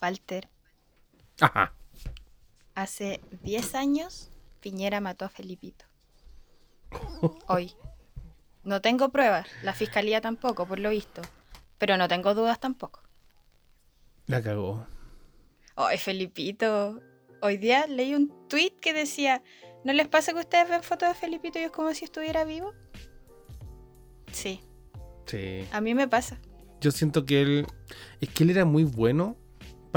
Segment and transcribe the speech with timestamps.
[0.00, 0.48] Walter,
[1.40, 1.72] Ajá.
[2.74, 5.84] hace 10 años Piñera mató a Felipito.
[7.46, 7.72] Hoy.
[8.64, 11.22] No tengo pruebas, la fiscalía tampoco, por lo visto.
[11.78, 13.00] Pero no tengo dudas tampoco.
[14.26, 14.84] La cagó.
[15.76, 17.00] Ay, Felipito.
[17.40, 19.42] Hoy día leí un tweet que decía,
[19.84, 22.74] ¿no les pasa que ustedes ven fotos de Felipito y es como si estuviera vivo?
[24.32, 24.60] Sí,
[25.26, 25.66] Sí.
[25.72, 26.38] a mí me pasa.
[26.80, 27.66] Yo siento que él.
[28.20, 29.36] Es que él era muy bueno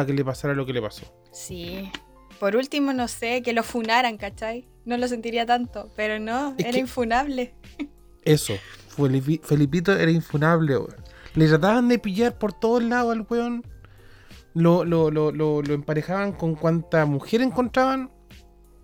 [0.02, 1.06] para que le pasara lo que le pasó.
[1.32, 1.92] Sí.
[2.40, 4.68] Por último, no sé, que lo funaran, ¿cachai?
[4.86, 7.54] No lo sentiría tanto, pero no, Es era infunable.
[8.24, 8.54] Eso.
[8.98, 10.96] Felipi- Felipito era infunable, weón.
[11.36, 13.64] Le trataban de pillar por todos lados al weón.
[14.54, 18.12] Lo, lo, lo, lo, lo emparejaban con cuanta mujer encontraban.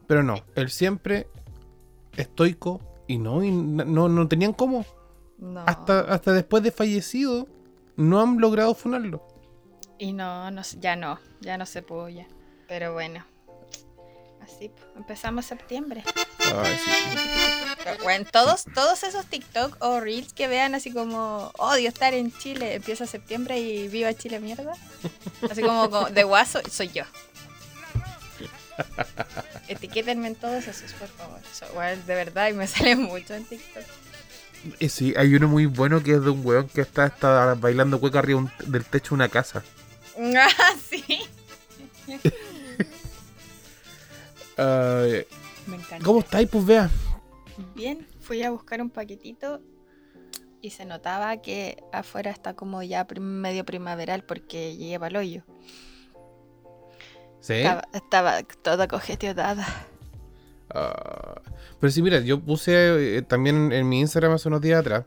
[0.07, 1.27] Pero no, él siempre
[2.15, 4.85] estoico y no, y no, no tenían cómo.
[5.39, 5.61] No.
[5.67, 7.47] Hasta, hasta después de fallecido,
[7.95, 9.27] no han logrado funarlo.
[9.99, 12.27] Y no, no, ya no, ya no se pudo ya.
[12.67, 13.25] Pero bueno.
[14.41, 16.03] Así, pues, empezamos septiembre.
[16.39, 16.91] Ay, sí.
[18.03, 22.75] Bueno, todos, todos esos TikTok o Reels que vean así como odio estar en Chile,
[22.75, 24.73] empieza septiembre y viva Chile mierda.
[25.49, 27.03] Así como, como de guaso, soy yo.
[29.67, 31.39] Etiquétenme en todos esos, por favor.
[31.51, 33.83] So, de verdad, y me sale mucho en TikTok.
[34.79, 37.99] Eh, sí, hay uno muy bueno que es de un weón que está, está bailando
[37.99, 39.63] cueca arriba del techo de una casa.
[40.19, 41.03] Ah, sí.
[44.57, 45.25] Ay,
[45.67, 46.03] Me encanta.
[46.05, 46.89] ¿Cómo estáis, pues vea?
[47.75, 49.61] Bien, fui a buscar un paquetito
[50.61, 55.43] y se notaba que afuera está como ya prim- medio primaveral porque para el hoyo.
[57.39, 57.53] Sí.
[57.53, 59.65] Estaba, estaba toda congestionada.
[60.69, 61.41] Ah,
[61.79, 65.05] pero sí, mira, yo puse eh, también en mi Instagram hace unos días atrás.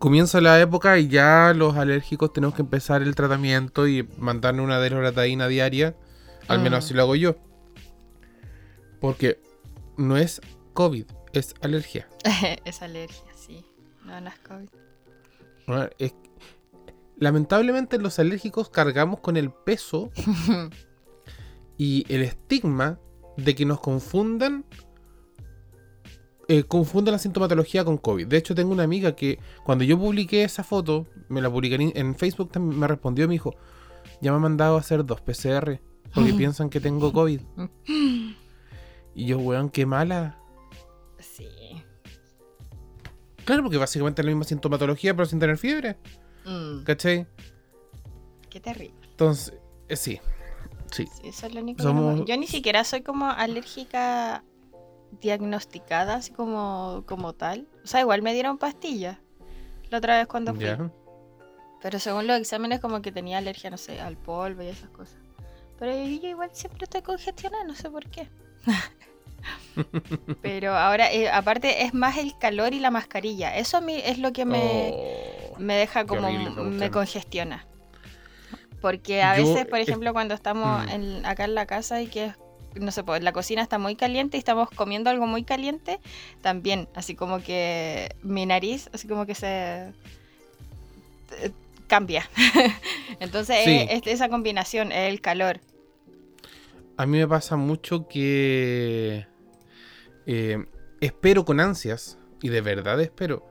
[0.00, 4.80] Comienza la época y ya los alérgicos tenemos que empezar el tratamiento y mandarnos una
[4.80, 5.94] desloratadina diaria.
[6.48, 6.62] Al Mm.
[6.62, 7.36] menos así lo hago yo.
[9.00, 9.40] Porque
[9.98, 10.40] no es
[10.72, 12.08] COVID, es alergia.
[12.64, 13.62] es alergia, sí.
[14.04, 14.68] No, no es COVID.
[15.68, 16.14] Ah, es-
[17.18, 20.10] Lamentablemente los alérgicos cargamos con el peso
[21.76, 22.98] y el estigma
[23.36, 24.64] de que nos confundan
[26.50, 26.64] eh,
[27.10, 28.26] la sintomatología con COVID.
[28.26, 31.92] De hecho, tengo una amiga que cuando yo publiqué esa foto, me la publiqué en,
[31.94, 33.54] en Facebook, también me respondió y me dijo,
[34.20, 35.80] ya me han mandado a hacer dos PCR
[36.14, 37.40] porque piensan que tengo COVID.
[39.12, 40.38] Y yo, weón, qué mala.
[41.18, 41.48] Sí.
[43.44, 45.98] Claro, porque básicamente es la misma sintomatología, pero sin tener fiebre.
[46.46, 47.26] Mm, ¿Cachai?
[48.48, 48.94] qué terrible.
[49.10, 49.54] Entonces,
[49.88, 50.20] eh, sí.
[50.92, 51.06] Sí.
[51.06, 54.44] Sí, eso es lo único Somos- que no- Yo ni siquiera soy como alérgica
[55.20, 57.66] diagnosticada, así como, como tal.
[57.84, 59.18] O sea, igual me dieron pastillas
[59.90, 60.66] la otra vez cuando fui.
[61.82, 65.16] Pero según los exámenes como que tenía alergia, no sé, al polvo y esas cosas.
[65.78, 68.28] Pero yo igual siempre estoy congestionada, no sé por qué.
[70.42, 73.56] Pero ahora, eh, aparte, es más el calor y la mascarilla.
[73.56, 75.58] Eso a mí es lo que me, Oh.
[75.58, 77.66] me deja como horrible me congestiona.
[78.82, 80.88] Porque a Yo, veces, por eh, ejemplo, cuando estamos mm.
[80.90, 82.34] en- acá en la casa y que,
[82.74, 85.98] no sé, pues la cocina está muy caliente y estamos comiendo algo muy caliente,
[86.40, 89.92] también, así como que mi nariz, así como que se
[91.38, 91.50] eh,
[91.86, 92.28] cambia.
[93.20, 93.86] Entonces, Sí.
[93.88, 95.60] es, es esa combinación, es el calor.
[96.96, 99.26] A mí me pasa mucho que
[100.26, 100.64] eh,
[101.00, 103.46] espero con ansias, y de verdad espero,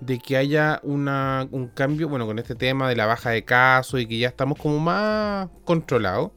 [0.00, 4.00] de que haya una, un cambio, bueno, con este tema de la baja de casos
[4.00, 6.30] y que ya estamos como más controlados,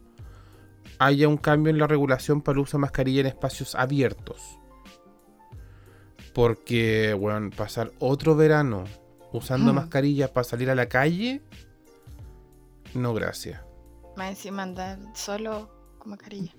[0.99, 4.59] haya un cambio en la regulación para el uso de mascarilla en espacios abiertos.
[6.33, 8.83] Porque, bueno, pasar otro verano
[9.33, 9.75] usando Mm.
[9.75, 11.41] mascarillas para salir a la calle,
[12.93, 13.61] no gracias.
[14.15, 15.69] Más encima andar solo
[15.99, 16.53] con mascarilla.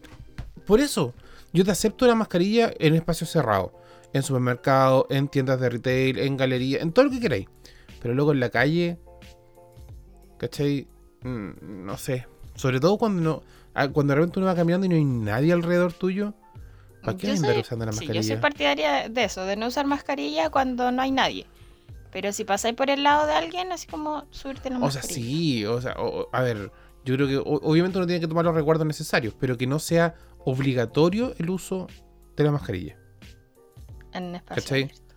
[0.66, 1.14] Por eso,
[1.52, 3.72] yo te acepto la mascarilla en espacios cerrados.
[4.12, 7.46] En supermercados, en tiendas de retail, en galerías, en todo lo que queráis.
[8.00, 8.98] Pero luego en la calle,
[10.38, 10.88] ¿cachai?
[11.22, 12.26] Mm, no sé.
[12.54, 13.42] Sobre todo cuando no,
[13.92, 16.34] cuando de repente uno va caminando y no hay nadie alrededor tuyo.
[17.02, 18.22] ¿Para qué andar usando la Sí, yo mascarilla?
[18.34, 21.46] soy partidaria de eso, de no usar mascarilla cuando no hay nadie.
[22.10, 25.26] Pero si pasáis por el lado de alguien, así como subirte la o sea, mascarilla.
[25.28, 26.72] sí, o sea, o- a ver,
[27.04, 29.78] yo creo que o- obviamente uno tiene que tomar los recuerdos necesarios, pero que no
[29.78, 30.14] sea
[30.44, 31.86] obligatorio el uso
[32.36, 32.98] de la mascarilla.
[34.12, 34.82] En espacio ¿Cachai?
[34.84, 35.14] abierto.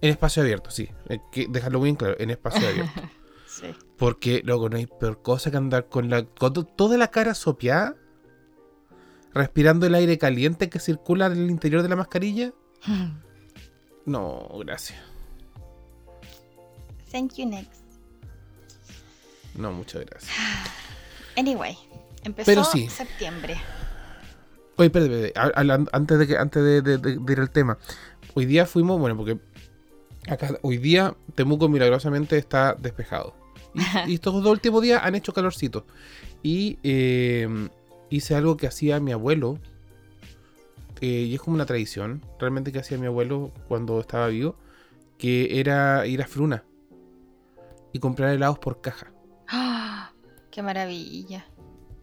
[0.00, 0.88] En espacio abierto, sí.
[1.08, 2.92] Hay que dejarlo bien claro, en espacio abierto.
[3.46, 3.66] Sí.
[3.98, 7.34] Porque, loco, no hay peor cosa que andar con la con to- toda la cara
[7.34, 7.94] sopeada,
[9.34, 12.52] respirando el aire caliente que circula en el interior de la mascarilla.
[14.04, 14.98] No, gracias.
[17.10, 17.82] Thank you next.
[19.54, 20.32] No, muchas gracias.
[21.36, 21.78] Anyway,
[22.24, 22.88] Empezó Pero sí.
[22.88, 23.56] septiembre.
[24.76, 25.32] Oye, espérate,
[25.92, 27.78] antes de que antes de, de- de- de ir al tema.
[28.34, 29.38] Hoy día fuimos, bueno, porque
[30.28, 33.34] acá hoy día Temuco milagrosamente está despejado.
[33.74, 33.80] Y,
[34.10, 35.86] y estos dos últimos días han hecho calorcito.
[36.42, 37.68] Y eh,
[38.16, 39.58] hice algo que hacía mi abuelo.
[41.00, 44.56] eh, y es como una tradición, realmente que hacía mi abuelo cuando estaba vivo.
[45.18, 46.64] Que era ir a Fruna.
[47.92, 49.12] Y comprar helados por caja.
[49.48, 50.12] ¡Ah!
[50.50, 51.44] ¡Qué maravilla!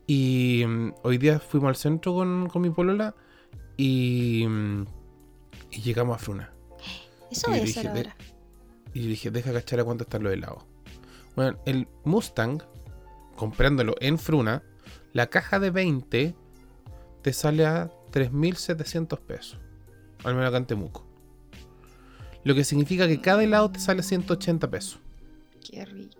[0.08, 3.14] Y mm, hoy día fuimos al centro con, con mi polola
[3.78, 4.86] y, mm,
[5.72, 6.54] y llegamos a Fruna.
[7.32, 8.16] Eso Y voy a dije, hacer de- ahora.
[8.94, 10.64] Y dije, deja cachar a cuánto están los helados.
[11.36, 12.62] Bueno, el Mustang,
[13.36, 14.64] comprándolo en Fruna,
[15.14, 16.36] la caja de 20
[17.22, 19.60] te sale a 3.700 pesos.
[20.24, 21.06] Al menos acá en Temuco.
[22.44, 25.00] Lo que significa que cada helado te sale 180 pesos.
[25.70, 26.18] Qué rico.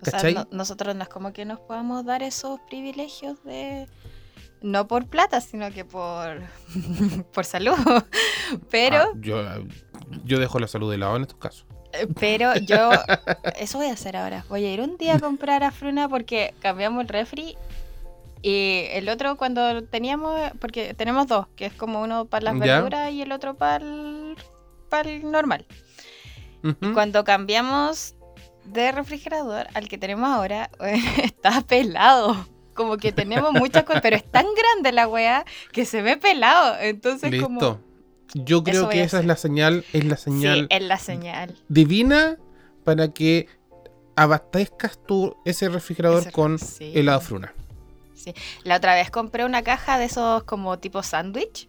[0.00, 3.88] O sea, nosotros no es como que nos podamos dar esos privilegios de.
[4.60, 6.40] No por plata, sino que por.
[7.32, 7.74] por salud.
[8.70, 9.42] Pero, Ah, yo,
[10.24, 11.66] yo dejo la salud de lado en estos casos.
[12.18, 12.90] Pero yo.
[13.58, 14.44] Eso voy a hacer ahora.
[14.48, 17.56] Voy a ir un día a comprar a Fruna porque cambiamos el refri.
[18.42, 22.76] Y el otro cuando teníamos, porque tenemos dos, que es como uno para las Ya.
[22.76, 24.36] verduras y el otro para el,
[24.90, 25.64] para el normal.
[26.62, 26.92] Ujú.
[26.92, 28.14] Cuando cambiamos
[28.64, 30.70] de refrigerador al que tenemos ahora,
[31.22, 32.46] está pelado.
[32.74, 36.76] Como que tenemos muchas cosas, pero es tan grande la weá que se ve pelado.
[36.80, 37.46] Entonces, Listo.
[37.46, 37.80] como.
[38.34, 41.56] Yo creo que esa es la señal, es la Sí, señal es la señal.
[41.68, 42.36] divina
[42.84, 43.48] para que
[44.16, 46.92] abastezcas tú ese refrigerador Ese- con sí.
[46.94, 47.54] helado fruna.
[48.64, 51.68] La otra vez compré una caja de esos como tipo sándwich.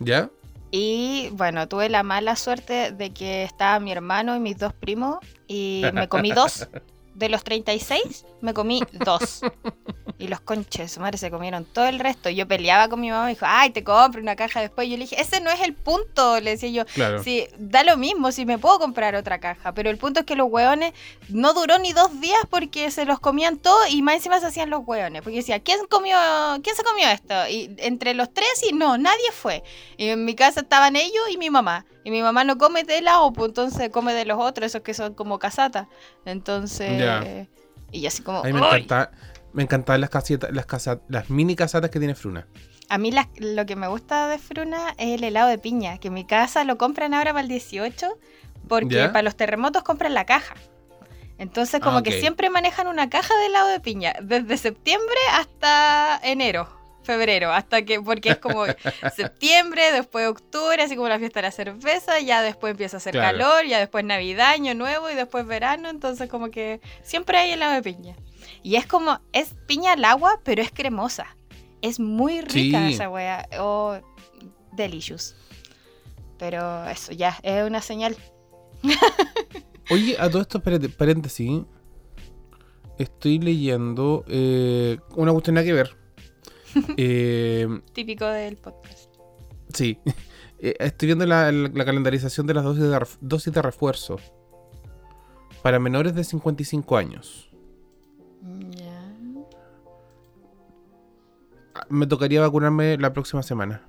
[0.00, 0.30] ¿Ya?
[0.70, 5.18] Y bueno, tuve la mala suerte de que estaba mi hermano y mis dos primos.
[5.46, 6.68] Y me comí dos.
[7.14, 9.40] De los 36, me comí dos.
[10.18, 12.30] Y los conches, su madre se comieron todo el resto.
[12.30, 14.88] Yo peleaba con mi mamá y me dijo, ay, te compro una caja después.
[14.88, 16.40] Yo le dije, ese no es el punto.
[16.40, 17.22] Le decía yo, Claro.
[17.22, 19.72] sí, da lo mismo, si me puedo comprar otra caja.
[19.74, 20.94] Pero el punto es que los hueones
[21.28, 24.70] no duró ni dos días porque se los comían todos y más encima se hacían
[24.70, 25.20] los hueones.
[25.20, 26.16] Porque decía, ¿quién comió,
[26.62, 27.34] quién se comió esto?
[27.50, 29.62] Y entre los tres y no, nadie fue.
[29.98, 31.84] Y en mi casa estaban ellos y mi mamá.
[32.04, 34.94] Y mi mamá no come de helado, pues entonces come de los otros, esos que
[34.94, 35.88] son como casatas.
[36.24, 37.46] Entonces, Ya.
[37.92, 39.10] y yo así como, A mí me encanta,
[39.56, 40.66] me encantaban las casetas, las
[41.08, 42.46] las mini casatas que tiene Fruna.
[42.88, 46.14] A mí lo que me gusta de Fruna es el helado de piña, que en
[46.14, 48.06] mi casa lo compran ahora para el 18,
[48.68, 49.12] porque ¿Ya?
[49.12, 50.54] para los terremotos compran la caja.
[51.38, 56.20] Entonces como Ah, que siempre manejan una caja de helado de piña, desde septiembre hasta
[56.22, 56.68] enero,
[57.02, 58.64] febrero, hasta que, porque es como
[59.14, 63.12] septiembre, después octubre, así como la fiesta de la cerveza, ya después empieza a hacer
[63.12, 63.38] Claro.
[63.38, 67.72] calor, ya después Navidad, Año Nuevo y después verano, entonces como que siempre hay helado
[67.74, 68.16] de piña.
[68.66, 71.36] Y es como, es piña al agua, pero es cremosa.
[71.82, 72.94] Es muy rica Sí.
[72.94, 73.48] esa wea.
[73.60, 73.96] Oh,
[74.72, 75.36] delicious.
[76.36, 78.16] Pero eso ya, es una señal.
[79.90, 81.62] Oye, a todo esto, espérate, paréntesis.
[82.98, 85.96] Estoy leyendo eh, una cuestión que ver.
[86.96, 89.14] Eh, Típico del podcast.
[89.72, 89.98] sí.
[90.58, 94.16] Eh, estoy viendo la, la- la calendarización de las dosis de, dosis de refuerzo
[95.62, 97.45] para menores de 55 años.
[101.88, 103.82] Me tocaría vacunarme la próxima semana.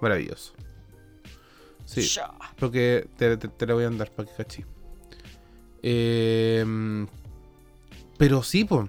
[0.00, 0.52] Maravilloso.
[1.84, 2.08] Sí,
[2.58, 4.64] porque te, te- te la voy a andar para que cachi.
[5.82, 7.06] Eh,
[8.16, 8.88] pero sí, pues.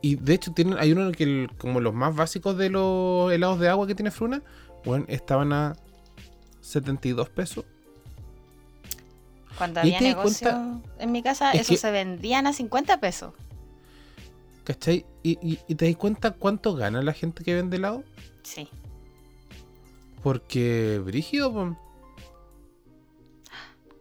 [0.00, 3.58] Y de hecho tienen, hay uno que el- como los más básicos de los helados
[3.60, 4.42] de agua que tiene Fruna,
[4.84, 5.76] bueno, estaban a
[6.60, 7.64] 72 pesos.
[9.58, 10.80] Cuando ¿Y había negocio cuenta?
[10.98, 13.32] en mi casa, Es eso que- se vendían a 50 pesos.
[14.66, 15.06] ¿Cachai?
[15.22, 18.02] Y, y- y te das cuenta cuánto gana la gente que vende helado?
[18.42, 18.68] Sí.
[20.24, 21.76] Porque, brígido, po.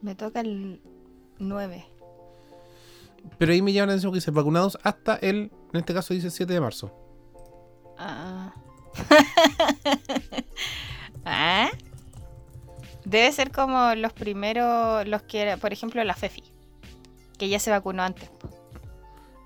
[0.02, 0.82] Me toca el
[1.38, 1.86] 9.
[3.38, 6.32] Pero ahí me llama la atención que dice vacunados hasta el, en este caso dice
[6.32, 6.92] 7 de marzo.
[8.00, 8.52] Ah.
[11.26, 11.70] ¿Ah?
[13.04, 16.44] Debe ser como los primeros, los que, por ejemplo, la Fefi,
[17.38, 18.30] que ya se vacunó antes.
[18.30, 18.50] po.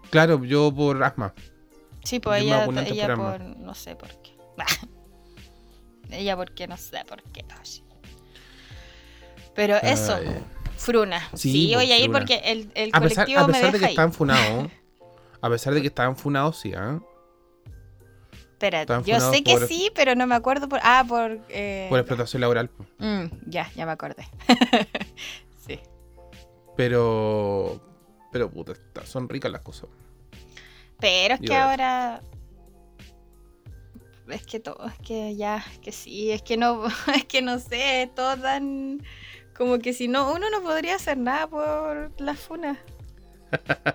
[0.10, 1.34] Claro, yo por asma.
[2.04, 4.36] Sí, pues Yo ella, ella por no sé por qué.
[6.12, 7.46] ella porque no sé por qué.
[7.62, 7.84] oye.
[9.56, 10.44] Pero eso, Ay.
[10.78, 11.22] Fruna.
[11.34, 13.80] Sí, Sí, voy a ir porque el, el A pesar, colectivo a me pesar de
[13.80, 13.92] que ahí.
[13.92, 14.72] estaban funados.
[15.42, 17.00] A pesar de que estaban funados, sí, ¿ah?
[18.34, 20.82] Espera, estaban yo sé que por- sí, pero no me acuerdo por...
[20.84, 21.40] Ah, por...
[21.48, 22.70] eh, Por explotación laboral.
[22.98, 24.28] mm, ya, ya me acordé.
[25.66, 25.80] sí.
[26.76, 27.80] Pero.
[28.32, 28.74] Pero, puta,
[29.06, 29.90] son ricas las cosas.
[31.00, 32.22] Pero es que ahora-.
[34.30, 37.58] Es que todo, es que ya, es que sí, es que no, es que no
[37.60, 39.02] sé, es todo tan.
[39.58, 42.78] Como que si no, uno no podría hacer nada por las funas.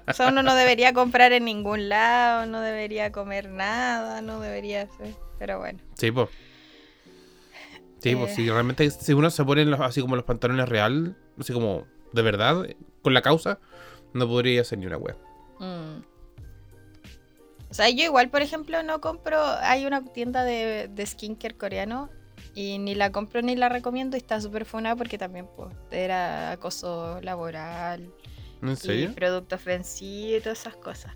[0.08, 4.82] O sea, uno no debería comprar en ningún lado, no debería comer nada, no debería
[4.82, 5.14] hacer.
[5.38, 5.78] Pero bueno.
[5.96, 6.28] Sí, pues.
[8.02, 8.34] Sí, pues Eh.
[8.34, 12.22] si realmente si uno se pone los- así como los pantalones real, así como de
[12.22, 12.66] verdad,
[13.02, 13.58] con la causa,
[14.14, 15.16] no podría hacer ni una web.
[15.58, 16.02] Mm.
[17.70, 19.42] O sea, yo igual, por ejemplo, no compro.
[19.44, 22.08] Hay una tienda de, de skincare coreano
[22.54, 26.52] y ni la compro ni la recomiendo y está súper funada porque también pues, era
[26.52, 28.12] acoso laboral
[28.62, 29.14] ¿En y serio?
[29.14, 31.12] productos vencidos y todas esas cosas.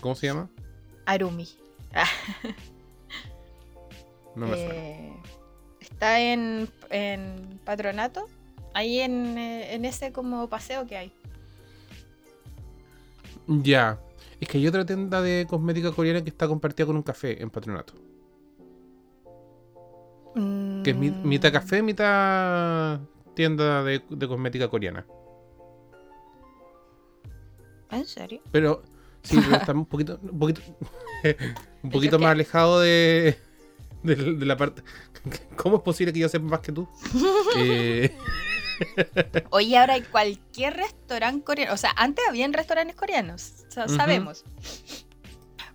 [0.00, 0.50] ¿Cómo se llama?
[1.06, 1.48] Arumi.
[4.36, 4.74] No me suena.
[4.74, 5.12] Eh,
[5.78, 8.28] está en, en Patronato,
[8.72, 11.12] ahí en, eh, en ese como paseo que hay.
[13.46, 14.00] Ya.
[14.40, 17.50] Es que hay otra tienda de cosmética coreana que está compartida con un café en
[17.50, 17.94] patronato.
[20.82, 23.00] Que es Mm, mitad café, mitad
[23.34, 25.06] tienda de, de cosmética coreana.
[27.90, 28.40] ¿En serio?
[28.50, 28.82] Pero
[29.22, 30.60] sí, pero está un poquito, un poquito,
[31.82, 33.38] un poquito más alejado de,
[34.02, 34.82] de, de la parte.
[35.56, 36.88] ¿Cómo es posible que yo sepa más que tú?
[37.56, 38.14] Eh,
[39.50, 41.72] Oye, ahora hay cualquier restaurante coreano.
[41.74, 43.64] O sea, antes habían restaurantes coreanos.
[43.68, 43.96] o sea, Ujú.
[43.96, 44.44] Sabemos.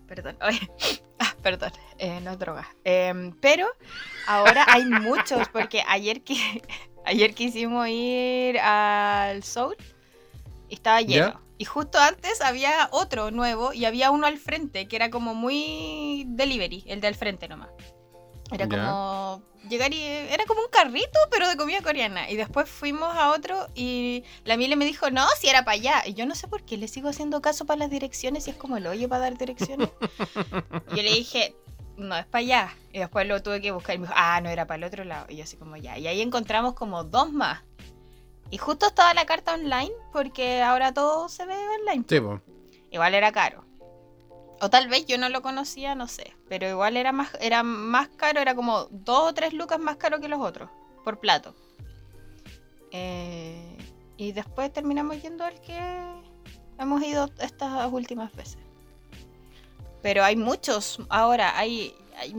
[0.06, 0.60] Perdón, oye.
[1.22, 2.66] Ah, perdón, eh, no es droga.
[2.82, 3.66] Em, pero
[4.26, 6.34] ahora hay muchos, porque ayer que
[7.04, 9.76] ayer quisimos ir al Soul
[10.70, 11.26] y estaba lleno.
[11.32, 11.40] ¿Ya?
[11.58, 16.24] Y justo antes había otro nuevo y había uno al frente que era como muy
[16.28, 17.68] delivery, el de al frente nomás.
[18.50, 22.30] Era como llegar y era como un carrito, pero de comida coreana.
[22.30, 26.02] Y después fuimos a otro y la Mile me dijo, no, si era para allá.
[26.06, 28.56] Y yo no sé por qué le sigo haciendo caso para las direcciones y es
[28.56, 29.88] como el hoyo para dar direcciones.
[30.94, 31.54] yo le dije,
[31.96, 32.76] no, es para allá.
[32.92, 35.04] Y después lo tuve que buscar y me dijo, ah, no, era para el otro
[35.04, 35.26] lado.
[35.28, 35.98] Y yo así como ya.
[35.98, 37.62] Y ahí encontramos como dos más.
[38.50, 42.04] Y justo estaba la carta online porque ahora todo se ve online.
[42.08, 42.40] sí, po.
[42.90, 43.64] Igual era caro.
[44.60, 46.34] O tal vez yo no lo conocía, no sé.
[46.48, 50.20] Pero igual era más, era más caro, era como dos o tres lucas más caro
[50.20, 50.68] que los otros,
[51.04, 51.54] por plato.
[52.92, 53.76] Eh,
[54.16, 55.80] y después terminamos yendo al que
[56.78, 58.58] hemos ido estas últimas veces.
[60.02, 62.34] Pero hay muchos ahora, hay, hay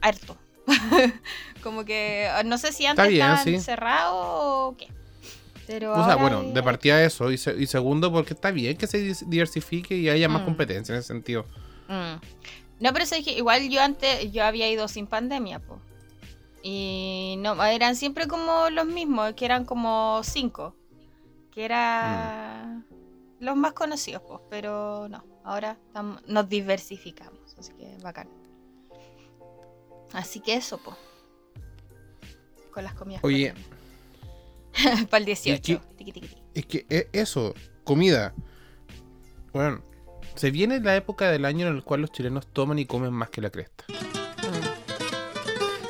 [0.00, 0.36] harto.
[1.62, 3.60] como que no sé si antes bien, estaban sí.
[3.60, 4.88] cerrados o qué.
[5.70, 7.30] Pero O sea, bueno, hay- de partida eso.
[7.30, 10.46] Y, se- y segundo, porque está bien que se diversifique y haya más Mm.
[10.46, 11.44] competencia en ese sentido.
[11.88, 12.16] Mm.
[12.80, 15.78] No, pero es que igual yo antes, yo había ido sin pandemia, po.
[16.62, 20.74] Y no, eran siempre como los mismos, que eran como cinco.
[21.52, 22.82] Que era
[23.38, 25.24] los más conocidos, pues, pero no.
[25.44, 25.78] Ahora
[26.26, 28.28] nos diversificamos, así que bacán.
[30.12, 30.96] Así que eso, pues.
[32.72, 33.22] Con las comidas.
[33.24, 33.54] Oye.
[35.10, 35.62] Para el 18.
[35.62, 36.42] qué- Tiqui, tiqui, tiqui.
[36.54, 38.34] Es que e- eso, comida.
[39.52, 39.82] Bueno,
[40.34, 43.30] se viene la época del año en el cual los chilenos toman y comen más
[43.30, 43.84] que la cresta.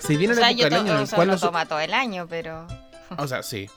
[0.01, 1.41] Se viene O la sea, época del año en sea, cual los...
[1.41, 2.67] toma todo el año, pero.
[3.17, 3.69] O sea, sí.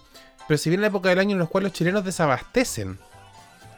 [0.47, 2.99] Pero se viene la época del año en la cual los chilenos desabastecen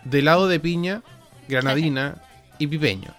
[0.04, 1.02] de helado de piña,
[1.48, 2.22] granadina
[2.60, 3.14] y pipeño.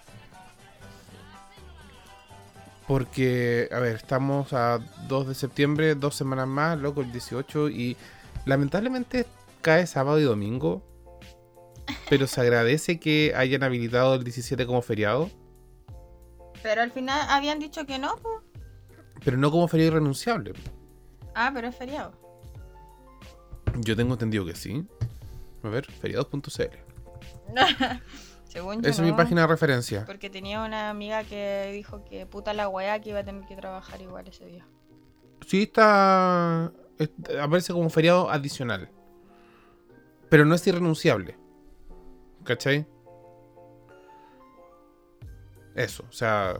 [2.87, 7.97] Porque, a ver, estamos a 2 de septiembre, dos semanas más, loco, el 18, y
[8.45, 9.25] lamentablemente
[9.61, 10.83] cae sábado y domingo.
[12.09, 15.29] Pero se agradece que hayan habilitado el 17 como feriado,
[16.63, 18.35] Pero al final habían dicho que no, pues.
[19.23, 20.53] pero no como feriado irrenunciable.
[21.35, 22.13] Ah, pero es feriado.
[23.79, 24.85] Yo tengo entendido que sí.
[25.63, 26.41] A ver, feriados.cl.
[28.47, 28.89] Según yo.
[28.89, 30.05] Esa es mi página de referencia.
[30.05, 33.55] Porque tenía una amiga que dijo que puta la weá que iba a tener que
[33.55, 34.65] trabajar igual ese día.
[35.45, 37.11] Sí está, es-
[37.41, 38.89] Aparece como feriado adicional.
[40.29, 41.37] Pero no es irrenunciable.
[42.43, 42.85] ¿Cachai?
[45.75, 46.55] Eso, o sea.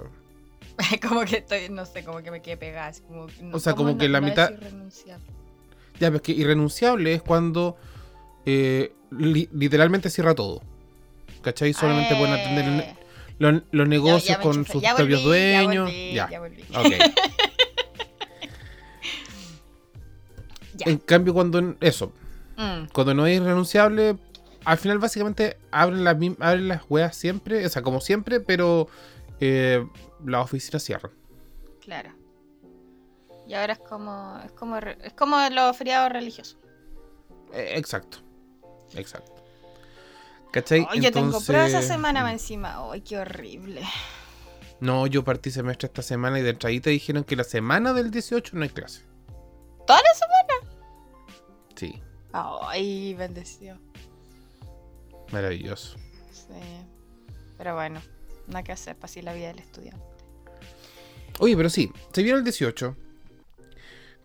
[1.08, 2.92] como que estoy, no sé, como que me quedé pegada.
[3.08, 5.26] como, no, O sea, ¿cómo como no- que la mitad- irrenunciable?
[6.00, 7.76] Ya, pero es que irrenunciable es cuando
[8.46, 10.62] eh, li- literalmente cierra todo.
[11.42, 11.74] ¿Cachai?
[11.74, 12.96] Solamente pueden atender Eh,
[13.72, 15.86] los, negocios con sus ya propios volví, ya dueños.
[15.86, 16.64] volví, Ya, ya volví.
[16.76, 16.94] ok.
[20.76, 20.92] Ya.
[20.92, 22.14] En cambio, cuando eso,
[22.56, 24.18] Mm, cuando no es irrenunciable,
[24.66, 28.88] al final básicamente abren las, abren las weas siempre, o sea, como siempre, pero
[29.40, 29.86] eh,
[30.26, 31.12] las oficinas cierran.
[31.84, 32.12] claro.
[33.48, 36.58] Y ahora es como, es como, es como los feriados religiosos.
[37.54, 38.18] Eh, exacto,
[38.94, 39.37] exacto.
[40.52, 40.88] ¿Cachai?
[40.90, 42.78] Ay, yo tengo pruebas esa semana más encima.
[42.92, 43.82] Ay, qué horrible.
[44.80, 48.56] No, yo partí semestre esta semana y de entradita dijeron que la semana del 18
[48.56, 49.02] no hay clase.
[49.86, 50.78] ¿Toda la semana?
[51.76, 52.02] Sí,
[52.32, 53.78] Ay, bendecido.
[55.32, 55.98] maravilloso.
[56.32, 56.54] Sí.
[57.58, 58.02] Pero bueno,
[58.48, 60.04] nada que hacer para así la vida del estudiante.
[61.40, 62.96] Oye, pero sí, se viene el 18.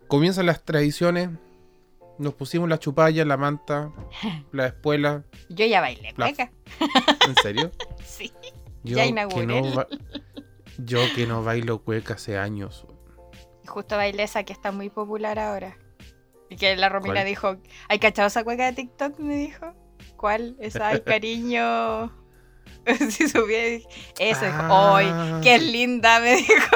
[0.07, 1.29] Comienzan las tradiciones.
[2.19, 3.91] Nos pusimos la chupalla, la manta,
[4.51, 5.23] la espuela.
[5.49, 6.51] Yo ya bailé La- cueca.
[7.27, 7.71] ¿En serio?
[8.05, 8.31] Sí.
[8.83, 9.87] Yo Ya que inauguré no el- ba-
[10.77, 12.85] Yo que no bailo cueca hace años.
[13.65, 15.77] Justo bailé esa que está muy popular ahora.
[16.49, 17.25] Y que la Romina ¿Cuál?
[17.25, 17.57] dijo,
[17.89, 19.17] ¿hay cachado esa cueca de TikTok?
[19.19, 19.73] Me dijo.
[20.17, 20.55] ¿Cuál?
[20.59, 22.11] Esa, ay, cariño.
[23.09, 23.87] si supiera, dije,
[24.19, 24.97] eso, dijo, Ah.
[24.97, 26.19] ¡ay, qué linda!
[26.19, 26.75] Me dijo.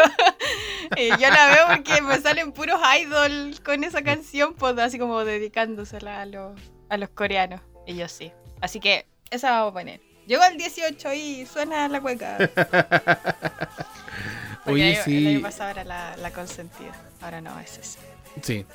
[0.95, 5.23] Y yo la veo porque me salen puros idol con esa canción, pues así como
[5.25, 7.61] dedicándosela a los, a los coreanos.
[7.85, 8.31] Y yo sí.
[8.61, 10.01] Así que esa vamos a poner.
[10.25, 12.37] Llegó el 18 y suena la cueca.
[14.65, 15.17] Porque Oye, el sí.
[15.17, 16.91] El año pasado era la, la consentida.
[17.21, 17.99] Ahora no, es eso.
[18.41, 18.65] Sí.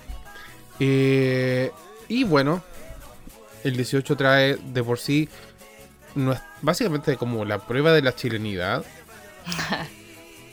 [0.80, 1.70] Eh,
[2.08, 2.62] y bueno,
[3.64, 5.28] el 18 trae de por sí
[6.14, 8.84] no es- básicamente como la prueba de la chilenidad.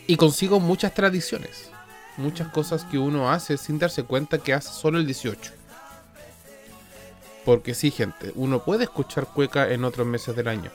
[0.09, 1.69] y consigo muchas tradiciones.
[2.17, 5.51] Muchas cosas que uno hace sin darse cuenta que hace solo el 18.
[7.45, 10.71] Porque sí, gente, uno puede escuchar cueca en otros meses del año.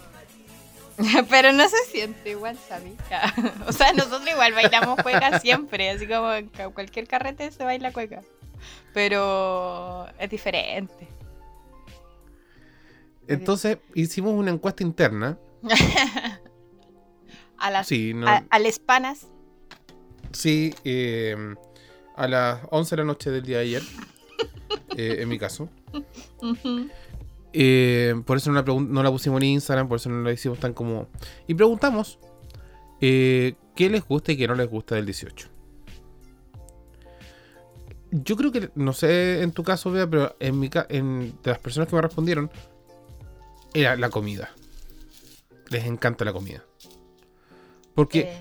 [1.29, 2.93] Pero no se siente igual, ¿sabes?
[3.67, 8.23] o sea, nosotros igual bailamos cueca siempre, así como en cualquier carrete se baila cueca.
[8.93, 11.09] Pero es diferente.
[13.26, 15.37] Entonces hicimos una encuesta interna.
[17.66, 19.26] A las Sí, no, a, a las panas.
[20.33, 21.37] Sí, eh,
[22.16, 23.83] a las 11 de la noche del día de ayer,
[24.97, 25.68] eh, en mi caso.
[27.52, 30.33] Eh, por eso no la, pregun- no la pusimos en Instagram, por eso no la
[30.33, 31.09] hicimos tan como...
[31.47, 32.18] Y preguntamos
[33.00, 35.49] qué les gusta y qué no les gusta del 18.
[38.10, 41.50] Yo creo que, no sé en tu caso, Bea, pero en mi ca- en, de
[41.50, 42.50] las personas que me respondieron,
[43.73, 44.50] era la comida.
[45.71, 46.65] Les encanta la comida.
[47.95, 48.39] Porque Eh,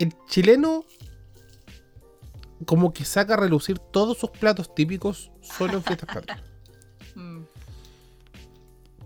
[0.00, 0.84] el chileno
[2.66, 6.42] como que saca a relucir todos sus platos típicos solo en fiestas patrias.
[7.16, 7.42] mm,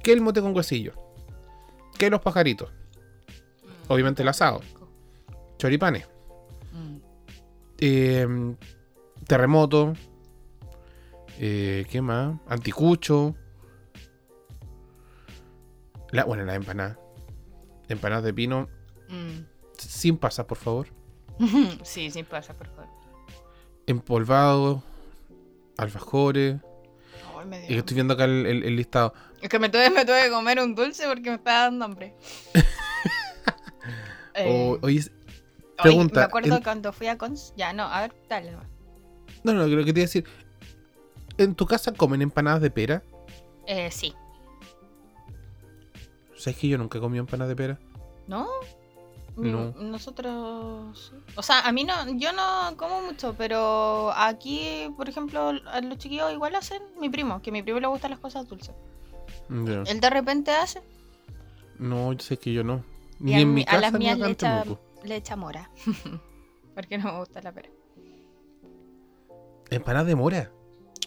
[0.03, 0.93] que el mote con huesillo,
[1.99, 4.61] que los pajaritos, mm, Obviamente el asado.
[5.59, 6.07] choripanes,
[6.73, 6.97] Mm.
[7.79, 8.55] eh,
[9.27, 9.95] terremoto,
[11.39, 12.37] eh, ¿qué más?
[12.47, 13.35] Anticucho,
[16.13, 16.99] la, bueno, las empanadas,
[17.89, 18.69] empanadas de pino,
[19.09, 19.45] Mm.
[19.79, 20.89] sin pasas, por favor,
[21.83, 22.89] Sí, sí pasa, por favor.
[23.87, 24.81] empolvados,
[25.77, 26.57] alfajores,
[27.65, 29.13] y que estoy viendo acá el, el- el listado.
[29.41, 32.15] Es que me tuve, me tuve que comer un dulce porque me estaba dando hambre.
[34.39, 35.11] Eh, O- oye, oye,
[35.81, 37.55] pregunta, me acuerdo en- cuando fui a Cons.
[37.57, 38.53] Ya, no, a ver, dale.
[39.45, 40.27] no, no, creo que te iba a decir,
[41.39, 43.03] ¿en tu casa comen empanadas de pera?
[43.67, 44.15] Eh, sí.
[46.37, 47.79] ¿Sabes que yo nunca comido empanadas de pera?
[48.27, 48.47] ¿No?
[49.37, 49.73] No.
[49.73, 51.13] Nosotros.
[51.35, 51.95] O sea, a mí no.
[52.19, 56.83] Yo no como mucho, pero aquí, por ejemplo, a los chiquillos igual hacen.
[56.99, 58.75] Mi primo, que a mi primo le gustan las cosas dulces.
[59.51, 59.83] Ya.
[59.87, 60.83] Él de repente hace.
[61.79, 62.83] No, yo sé que yo no.
[63.19, 64.65] Ni a, en mi- mi a casa las mías le echa,
[65.05, 65.71] le echa mora.
[66.75, 67.69] porque no me gusta la pera.
[69.71, 70.51] Empanadas de mora.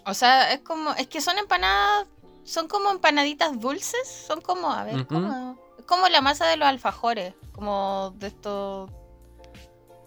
[0.06, 0.92] O sea, es como.
[0.94, 2.08] Es que son empanadas.
[2.44, 4.08] Son como empanaditas dulces.
[4.28, 4.72] Son como.
[4.72, 5.06] A ver, Ujú.
[5.08, 5.58] como.
[5.90, 7.34] Como la masa de los alfajores.
[7.52, 8.92] Como de estos.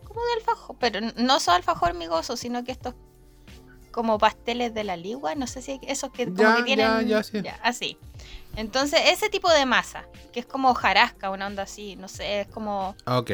[0.04, 0.76] Como de alfajor.
[0.78, 2.94] Pero no son alfajor migosos, sino que estos.
[3.90, 5.34] Como pasteles de la ligua.
[5.34, 7.08] No sé si esos que como Ya, que tienen.
[7.08, 7.42] ya, ya, sí.
[7.64, 7.98] así.
[8.54, 10.04] Entonces, ese tipo de masa.
[10.32, 11.96] Que es como jarasca, una onda así.
[11.96, 12.94] No sé, es como.
[13.04, 13.30] Ah, ok.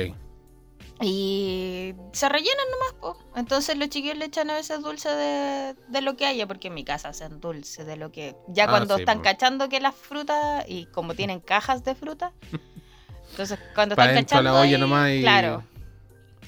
[1.00, 3.18] Y se rellenan nomás, po.
[3.36, 6.74] Entonces los chiquillos le echan a veces dulce de, de lo que haya, porque en
[6.74, 8.34] mi casa hacen dulce de lo que.
[8.48, 9.24] Ya Ah, cuando sí, están po.
[9.24, 12.32] cachando que las frutas, y como tienen cajas de fruta,
[13.30, 14.50] entonces cuando están a la cachando.
[14.54, 15.62] olla ahí, nomás y- Claro.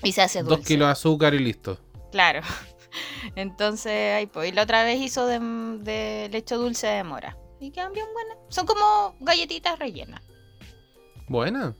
[0.03, 0.57] Y se hace dulce.
[0.57, 1.79] Dos kilos de azúcar y listo.
[2.11, 2.41] Claro.
[3.37, 4.49] Entonces, ahí pues.
[4.49, 7.37] Y la otra vez hizo de, de leche dulce de mora.
[7.61, 8.37] Y quedan bien buenas.
[8.49, 10.23] Son como galletitas rellenas.
[11.29, 11.75] Buena.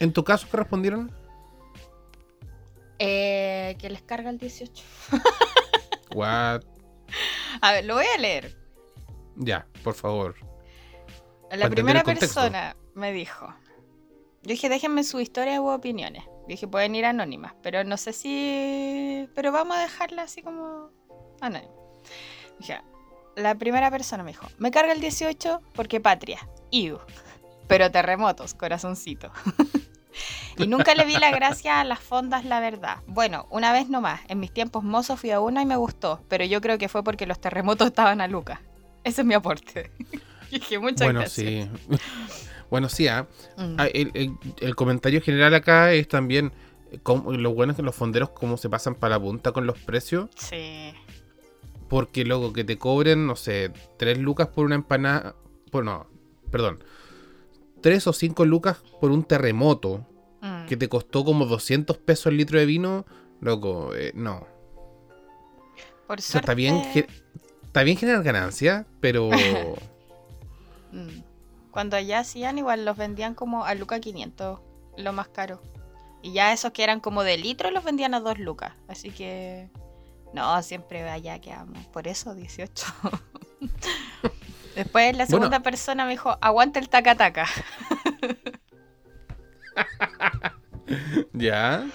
[0.00, 1.10] ¿En tu caso qué respondieron?
[2.98, 4.84] Eh, que les carga el 18.
[6.14, 6.62] What?
[7.60, 8.56] A ver, lo voy a leer.
[9.36, 10.36] Ya, por favor.
[11.50, 13.46] La primera persona me dijo.
[14.42, 16.24] Yo dije, déjenme su historia u opiniones.
[16.46, 19.28] Dije, pueden ir anónimas, pero no sé si.
[19.34, 20.90] Pero vamos a dejarla así como
[21.40, 21.72] anónima.
[22.58, 22.80] Dije,
[23.36, 26.38] la primera persona me dijo, me carga el 18 porque patria.
[26.70, 26.98] Ew.
[27.66, 29.32] Pero terremotos, corazoncito.
[30.58, 32.98] y nunca le vi la gracia a las fondas, la verdad.
[33.06, 34.20] Bueno, una vez nomás.
[34.28, 36.20] En mis tiempos mozos fui a una y me gustó.
[36.28, 38.62] Pero yo creo que fue porque los terremotos estaban a Luca.
[39.02, 39.90] Ese es mi aporte.
[40.50, 41.46] Dije, muchas bueno, gracias.
[41.46, 41.68] sí.
[42.70, 43.26] bueno, sí, ah.
[43.56, 43.74] Mm.
[43.78, 46.52] Ah, el, el- el comentario general acá es también
[46.92, 49.66] eh, cómo- lo bueno es que los fonderos cómo se pasan para la punta con
[49.66, 50.30] los precios.
[50.36, 50.92] Sí.
[51.88, 55.34] Porque luego que te cobren, no sé, 3 lucas por una empanada.
[55.70, 56.06] Por, no,
[56.50, 56.82] perdón.
[57.84, 60.06] 3 o 5 lucas por un terremoto
[60.40, 60.66] Mm.
[60.66, 63.04] que te costó como 200 pesos el litro de vino.
[63.40, 64.46] Loco, eh, no.
[66.06, 66.38] Por O sea, suerte.
[66.38, 66.82] está bien,
[67.64, 69.28] está bien generar ganancia, pero.
[70.92, 71.22] Mm.
[71.72, 74.60] Cuando allá hacían, igual los vendían como a Luca 500,
[74.96, 75.60] lo más caro.
[76.22, 78.72] Y ya esos que eran como de litro los vendían a 2 lucas.
[78.86, 79.68] Así que.
[80.32, 81.84] No, siempre allá quedamos.
[81.86, 82.86] Por eso, 18.
[84.74, 85.26] Después la Bueno.
[85.44, 87.46] segunda persona me dijo, aguanta el taca taca.
[91.32, 91.86] ya.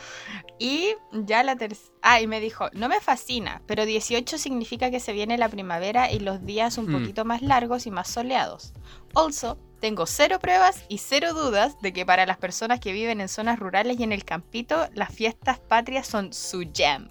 [0.57, 1.93] Y ya la tercera.
[2.01, 6.11] Ah, y me dijo, no me fascina, pero 18 significa que se viene la primavera
[6.11, 6.99] y los días un Mm.
[6.99, 8.73] poquito más largos y más soleados.
[9.15, 13.29] Also, tengo cero pruebas y cero dudas de que para las personas que viven en
[13.29, 17.09] zonas rurales y en el campito, las fiestas patrias son su jam.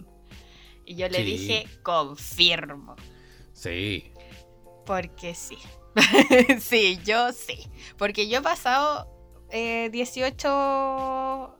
[0.84, 1.24] Y yo le Sí.
[1.24, 2.96] dije, confirmo.
[3.54, 4.12] Sí.
[4.88, 5.58] Porque sí.
[6.60, 7.68] sí, yo sí.
[7.98, 9.06] Porque yo he pasado
[9.50, 11.54] eh, 18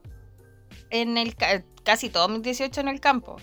[0.91, 3.37] en el ca- casi todos mis 18 en el campo.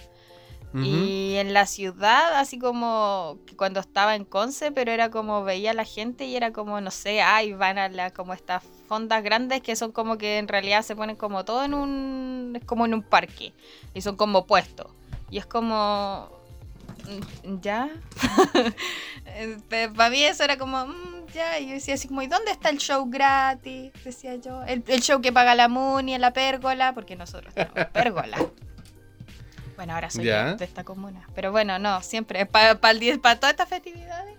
[0.77, 5.73] Y en la ciudad, así como cuando estaba en Conce, pero era como veía a
[5.73, 9.61] la gente y era como, no sé, ay, van a la, como estas fondas grandes
[9.61, 12.93] que son como que en realidad se ponen como todo en un, es como en
[12.93, 13.53] un parque.
[13.93, 14.91] Y son como puestos.
[15.31, 16.27] Y es como,
[17.45, 17.89] mm, ¿ya?
[19.95, 21.59] Para mí eso era como, "Mm, ya.
[21.59, 23.91] Y yo decía así como, ¿y dónde está el show gratis?
[24.03, 24.63] Decía yo.
[24.63, 28.37] El, el show que paga la Muni en la pérgola, porque nosotros tenemos pérgola.
[29.75, 31.27] Bueno, ahora soy de- esta comuna.
[31.35, 34.35] Pero bueno, no, siempre, para todas estas festividades,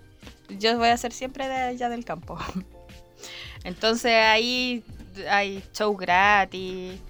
[0.48, 2.38] yo voy a ser siempre de allá del campo.
[3.64, 4.82] Entonces ahí
[5.30, 7.00] hay show gratis.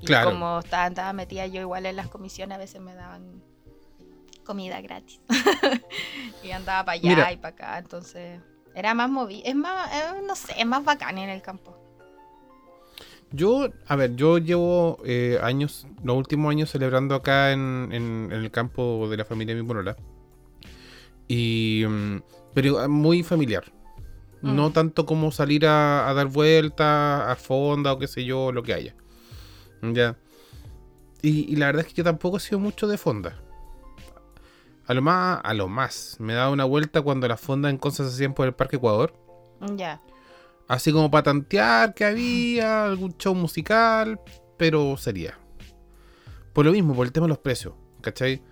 [0.00, 0.30] Y Claro.
[0.30, 3.42] como estaba, andaba metida yo igual en las comisiones, a veces me daban
[4.48, 5.20] comida gratis.
[6.42, 7.32] y andaba para allá Mira.
[7.32, 7.78] y para acá.
[7.78, 8.40] Entonces
[8.74, 9.42] era más movido.
[9.44, 11.76] Es más, eh, no sé, es más bacán en el campo.
[13.30, 18.42] Yo, a ver, yo llevo eh, años, los últimos años celebrando acá en, en- en
[18.44, 19.96] el campo de la familia de mi polola.
[21.28, 21.84] Y.
[21.86, 22.16] mm,
[22.54, 23.64] Pero muy familiar.
[24.40, 24.72] No Mm.
[24.72, 26.86] tanto como salir a, a dar vueltas,
[27.28, 28.94] a fonda o qué sé yo, lo que haya.
[29.82, 30.16] Ya.
[31.22, 33.36] Y, y la verdad es que yo tampoco he sido mucho de fonda.
[34.88, 36.16] A lo más, a lo más.
[36.18, 39.12] Me dado una vuelta cuando las fondas en Conce se hacían por el Parque Ecuador.
[39.76, 40.00] Ya.
[40.66, 44.20] Así como para tantear que había algún show musical,
[44.56, 45.38] pero sería.
[46.52, 48.42] Por lo mismo, por el tema de los precios, ¿cachai?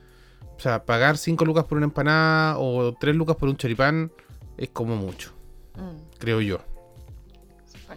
[0.57, 4.13] O sea, pagar 5 lucas por una empanada o 3 lucas por un choripán
[4.57, 5.33] es como mucho,
[5.77, 6.19] Mm.
[6.19, 6.59] creo yo.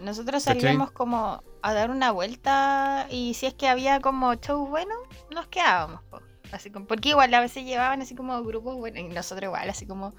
[0.02, 0.62] Nosotros ¿Cachai?
[0.62, 4.93] salíamos como a dar una vuelta y si es que había como show bueno,
[5.34, 6.02] nos quedábamos.
[6.10, 6.19] po.
[6.51, 9.85] Así como, porque igual a veces llevaban así como grupos buenos y nosotros igual, así
[9.85, 10.13] como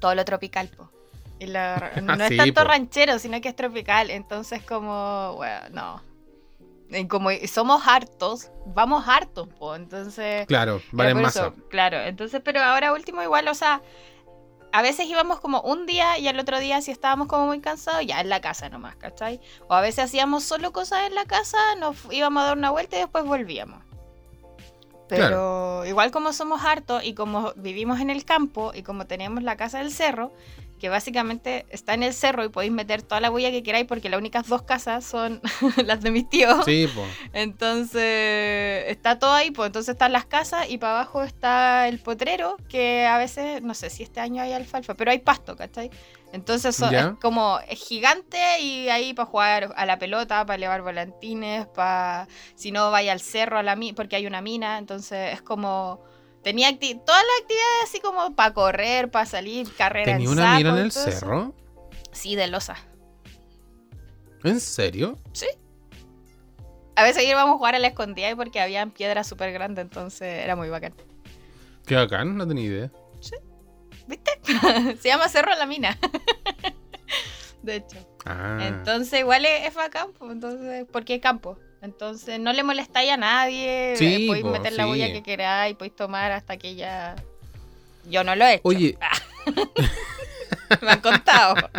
[0.00, 0.68] todo lo tropical.
[0.68, 0.90] Po.
[1.38, 1.46] Y
[2.02, 2.68] no es tanto po.
[2.68, 4.10] ranchero, sino que es tropical.
[4.10, 6.10] Entonces como, bueno, no.
[6.90, 9.76] Y como somos hartos, vamos hartos, po.
[9.76, 10.46] Entonces...
[10.46, 13.80] Claro, vale eso, claro, entonces, pero ahora último igual, o sea,
[14.72, 18.04] a veces íbamos como un día y al otro día si estábamos como muy cansados,
[18.06, 19.40] ya en la casa nomás, ¿cachai?
[19.68, 22.96] O a veces hacíamos solo cosas en la casa, nos íbamos a dar una vuelta
[22.96, 23.82] y después volvíamos.
[25.16, 29.56] Pero igual como somos hartos y como vivimos en el campo y como tenemos la
[29.56, 30.32] casa del cerro,
[30.80, 34.08] que básicamente está en el cerro y podéis meter toda la bulla que queráis porque
[34.08, 35.40] las únicas dos casas son
[35.84, 36.64] las de mis tíos.
[36.64, 37.04] Sí, po.
[37.70, 42.56] Entonces está todo ahí, pues entonces están las casas y para abajo está el potrero,
[42.68, 45.90] que a veces, no sé si este año hay alfalfa, pero hay pasto, ¿cachai?
[46.32, 50.82] Entonces son- es como es gigante y ahí para jugar a la pelota, para elevar
[50.82, 55.34] volantines, para si no vaya al cerro a la mina, porque hay una mina, entonces
[55.34, 56.00] es como
[56.42, 60.70] tenía todas las actividades así como para correr, para salir, carrera ¿Tenía en una mina
[60.70, 61.10] saco en y el eso.
[61.10, 61.54] cerro?
[62.12, 62.76] Sí, de losa.
[64.44, 65.18] ¿En serio?
[66.96, 70.42] A veces íbamos a jugar a la escondida y porque habían piedras súper grandes, entonces
[70.44, 70.94] era muy bacán.
[71.86, 72.92] Qué bacán, no tenía idea.
[74.06, 74.40] ¿Viste?
[75.00, 75.96] Se llama Cerro La Mina.
[77.62, 77.96] de hecho.
[78.26, 81.56] Ah, Entonces, igual es, es bacán, pues, entonces, porque es campo.
[81.82, 83.94] Entonces, no le molestáis a nadie.
[83.96, 84.88] Sí, eh, podéis po, meter la sí.
[84.88, 87.16] bulla que queráis, podéis tomar hasta que ya.
[88.08, 88.62] Yo no lo he hecho.
[88.64, 88.98] Oye.
[90.82, 91.54] Me han contado.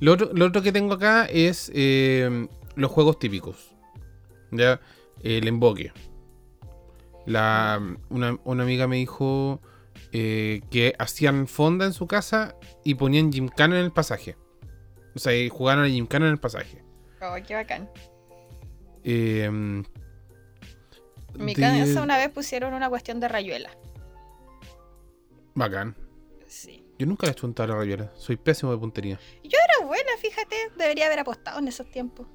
[0.00, 2.46] Lo otro, lo otro que tengo acá es eh,
[2.76, 3.74] los juegos típicos.
[4.52, 4.80] ¿Ya?
[5.24, 5.92] El emboque.
[7.26, 9.60] La, una, una amiga me dijo
[10.12, 14.36] eh, que hacían fonda en su casa y ponían gymkhana en el pasaje.
[15.16, 16.82] O sea, y jugaron a gymkhana en el pasaje.
[17.20, 17.90] Oh, qué bacán.
[19.10, 19.84] Eh, En
[21.34, 23.70] mi de- casa una vez pusieron una cuestión de rayuela.
[25.54, 25.96] Bacán.
[26.46, 26.84] Sí.
[26.98, 28.12] Yo nunca le he hecho un tabla rayuela.
[28.16, 29.18] Soy pésimo de puntería.
[29.44, 30.56] Era buena, fíjate.
[30.76, 32.26] Debería haber apostado en esos tiempos.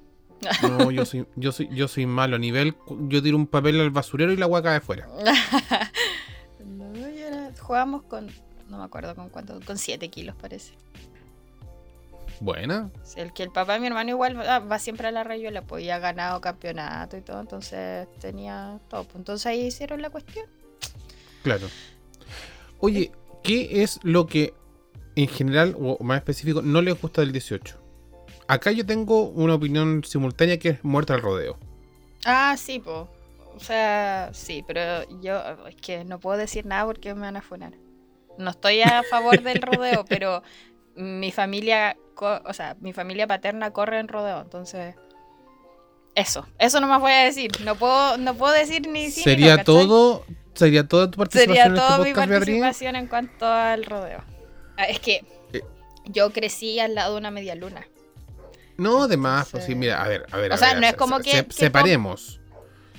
[0.62, 2.36] No, yo soy, yo soy, yo soy malo.
[2.36, 2.74] A nivel,
[3.08, 5.06] yo tiro un papel al basurero y la agua cae afuera.
[6.64, 8.28] no, yo era- Jugábamos con.
[8.68, 9.60] No me acuerdo con cuánto.
[9.66, 10.74] Con 7 kilos, parece.
[12.40, 12.90] Buena.
[13.16, 15.84] El que el papá de mi hermano igual va, va siempre a la rayuela, pues
[15.84, 19.04] ya ha ganado campeonato y todo, entonces tenía todo.
[19.04, 20.46] pues, Entonces ahí hicieron la cuestión.
[21.42, 21.68] Claro.
[22.80, 24.54] Oye, ¿qué es lo que
[25.16, 27.80] en general, o más específico, no les gusta del 18?
[28.48, 31.58] Acá yo tengo una opinión simultánea que es muerta al rodeo.
[32.24, 33.06] Ah, sí, pues.
[33.56, 37.42] O sea, sí, pero yo es que no puedo decir nada porque me van a
[37.42, 37.72] funar.
[38.36, 40.42] No estoy a favor del rodeo, pero
[40.96, 44.94] mi familia, o sea, mi familia paterna corre en rodeo, entonces
[46.14, 47.50] eso, eso no más voy a decir.
[47.64, 51.74] No puedo, no puedo decir ni sí Sería todo, sería toda tu participación Sería en
[51.74, 54.22] este toda mi participación en cuanto al rodeo.
[54.76, 55.62] Ah, Es que Eh.
[56.06, 57.84] yo crecí al lado de una media luna.
[58.76, 60.50] No, de más, pues sí, mira, a ver, a ver.
[60.52, 62.40] O a sea, ver, no es como se- que- se- que separemos.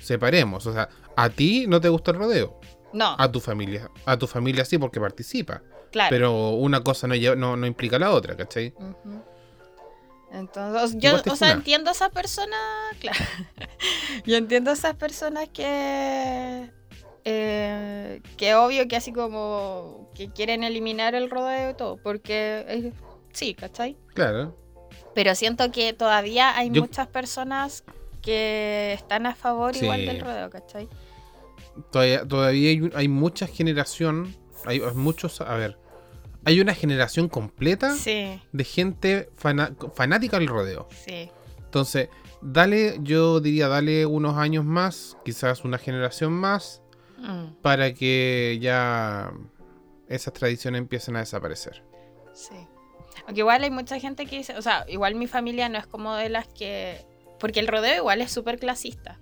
[0.02, 0.66] Separemos.
[0.68, 2.60] O sea, a ti no te gusta el rodeo.
[2.94, 3.90] No, A tu familia.
[4.06, 5.62] A tu familia sí, porque participa.
[5.96, 6.10] Claro.
[6.10, 8.74] Pero una cosa no, lleva- no, no implica la otra, ¿cachai?
[10.32, 12.60] Entonces, yo, o sea, entiendo a esas personas,
[13.00, 13.18] claro.
[14.26, 16.70] yo entiendo a esas personas que,
[17.24, 22.92] eh, que obvio que así como que quieren eliminar el rodeo y todo, porque eh,
[23.32, 23.96] sí, ¿cachai?
[24.14, 24.58] Claro.
[25.14, 27.86] Pero siento que todavía hay Yo- muchas personas
[28.22, 30.90] que están a favor igual del rodeo, ¿cachai?
[31.92, 34.36] Todavía, todavía hay, hay mucha generación.
[34.66, 35.40] Hay muchos.
[35.42, 35.78] A ver.
[36.46, 39.30] Hay una generación completa Sí, de gente
[39.94, 40.88] fanática del rodeo.
[40.92, 41.30] sí.
[41.66, 42.08] Entonces,
[42.42, 46.82] dale, yo diría, dale unos años más, quizás una generación más,
[47.18, 49.32] Mm, para que ya
[50.08, 51.84] esas tradiciones empiecen a desaparecer.
[52.34, 52.56] sí.
[53.28, 56.14] Aunque igual hay mucha gente que dice, o sea, igual mi familia no es como
[56.16, 57.06] de las que...
[57.40, 59.18] Porque el rodeo igual es súper clasista.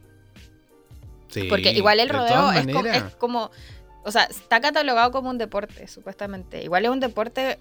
[1.30, 3.52] Sí, Porque igual el de rodeo es como,
[4.04, 6.64] o sea, está catalogado como un deporte, supuestamente.
[6.64, 7.60] Igual es un deporte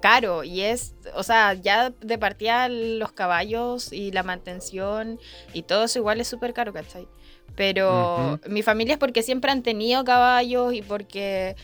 [0.00, 5.18] caro y es, o sea, ya de partida los caballos y la mantención
[5.52, 7.06] y todo eso igual es súper caro, ¿cachai?
[7.54, 11.54] Pero mi familia es porque siempre han tenido caballos y porque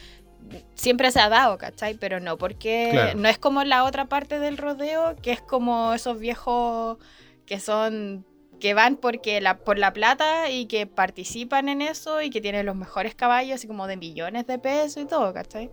[0.74, 1.94] siempre se ha dado, ¿cachai?
[1.94, 3.18] Pero no porque Claro.
[3.18, 6.98] no es como la otra parte del rodeo, que es como esos viejos
[7.46, 8.24] que son
[8.58, 12.66] que van porque la, por la plata y que participan en eso y que tienen
[12.66, 15.70] los mejores caballos, así como de millones de pesos y todo, ¿cachai?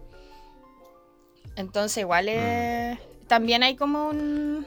[1.56, 2.98] Entonces igual es...
[3.28, 4.66] También hay como un...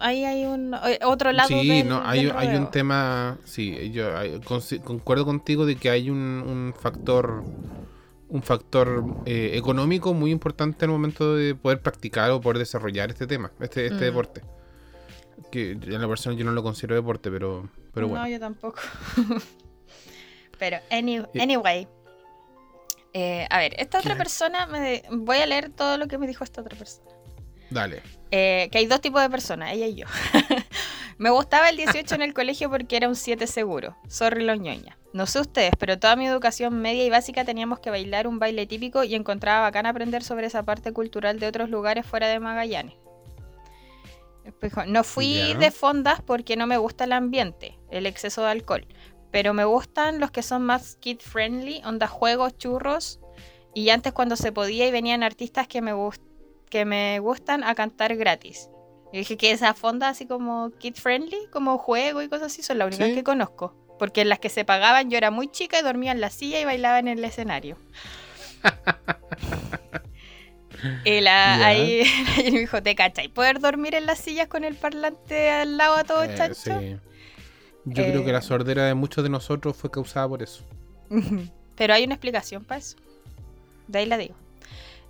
[0.00, 3.90] Ahí hay un eh, otro lado Sí, del, no, hay, del hay un tema, sí,
[3.92, 4.38] yo hay-
[4.84, 7.42] concuerdo contigo de que hay un, un factor,
[8.28, 13.26] un factor eh, económico muy importante al momento de poder practicar o poder desarrollar este
[13.26, 14.00] tema, este, este Mm.
[14.00, 14.42] deporte.
[15.50, 18.24] Que en la persona yo no lo considero deporte, pero, pero bueno.
[18.24, 18.80] No, yo tampoco.
[20.58, 21.42] Pero, any- Eh.
[21.42, 21.86] anyway.
[23.12, 26.44] Eh, a ver, esta otra persona, me, voy a leer todo lo que me dijo
[26.44, 27.10] esta otra persona.
[27.70, 28.02] Dale.
[28.30, 30.06] Eh, que hay dos tipos de personas, ella y yo.
[31.18, 33.96] me gustaba el 18 en el colegio porque era un 7 seguro.
[34.08, 34.98] Sorry los ñoña.
[35.12, 38.66] No sé ustedes, pero toda mi educación media y básica teníamos que bailar un baile
[38.66, 42.94] típico y encontraba bacán aprender sobre esa parte cultural de otros lugares fuera de Magallanes.
[44.86, 48.86] No fui de fondas porque no me gusta el ambiente, el exceso de alcohol.
[49.30, 53.20] Pero me gustan los que son más kid friendly, onda juegos, churros.
[53.74, 56.22] Y antes cuando se podía y venían artistas que me, gust-
[56.70, 58.70] que me gustan a cantar gratis.
[59.12, 62.78] Y dije que esas fondas así como kid friendly, como juego y cosas así, son
[62.78, 63.14] las únicas Sí.
[63.14, 63.74] que conozco.
[63.98, 66.60] Porque en las que se pagaban yo era muy chica y dormía en la silla
[66.60, 67.76] y bailaba en el escenario.
[71.04, 72.02] y la, ahí,
[72.36, 73.28] ahí me dijo, ¿te cachai?
[73.28, 76.80] ¿Poder dormir en las sillas con el parlante al lado a todo Eh, chancho?
[76.80, 76.96] sí.
[77.84, 78.32] Yo creo que Eh.
[78.32, 80.64] la sordera de muchos de nosotros fue causada por eso.
[81.76, 82.96] Pero hay una explicación para eso.
[83.86, 84.34] De ahí la digo.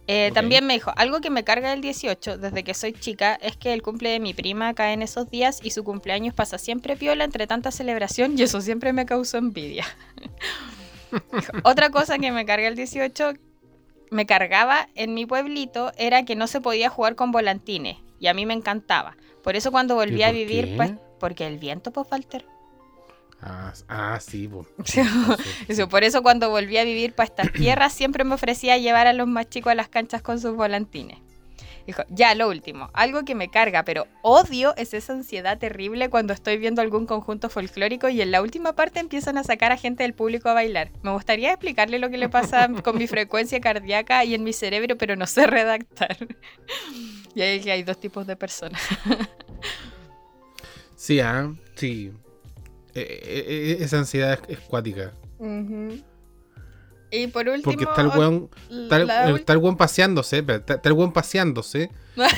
[0.08, 0.30] Eh.
[0.34, 3.72] También me dijo, algo que me carga el 18 desde que soy chica es que
[3.72, 7.24] el cumple de mi prima cae en esos días y su cumpleaños pasa siempre piola
[7.24, 9.84] entre tanta celebración y eso siempre me causó envidia.
[11.64, 13.32] Otra cosa que me carga el 18,
[14.10, 17.98] me cargaba en mi pueblito, era que no se podía jugar con volantines.
[18.18, 19.16] Y a mí me encantaba.
[19.42, 20.76] Por eso cuando volví ¿Y a vivir, qué?
[20.76, 22.46] pues, porque el viento, pues, Walter.
[23.40, 24.66] Ah, ah, sí, po.
[24.84, 25.00] Sí,
[25.68, 29.12] Eso, por eso cuando volví a vivir para estas tierras siempre me ofrecía llevar a
[29.12, 31.18] los más chicos a las canchas con sus volantines.
[31.86, 36.32] Dijo, ya, lo último, algo que me carga, pero odio es esa ansiedad terrible cuando
[36.32, 40.02] estoy viendo algún conjunto folclórico y en la última parte empiezan a sacar a gente
[40.02, 40.90] del público a bailar.
[41.02, 44.96] Me gustaría explicarle lo que le pasa con mi frecuencia cardíaca y en mi cerebro,
[44.96, 46.16] pero no sé redactar.
[47.34, 48.82] Y ahí que hay dos tipos de personas.
[50.96, 52.10] Sí, ah, sí.
[52.94, 55.12] Eh, eh, eh, esa ansiedad es, es cuática.
[57.16, 57.64] Y por último...
[57.64, 61.12] Porque está el weón, está el- la está el weón paseándose, está, está el weón
[61.12, 61.90] paseándose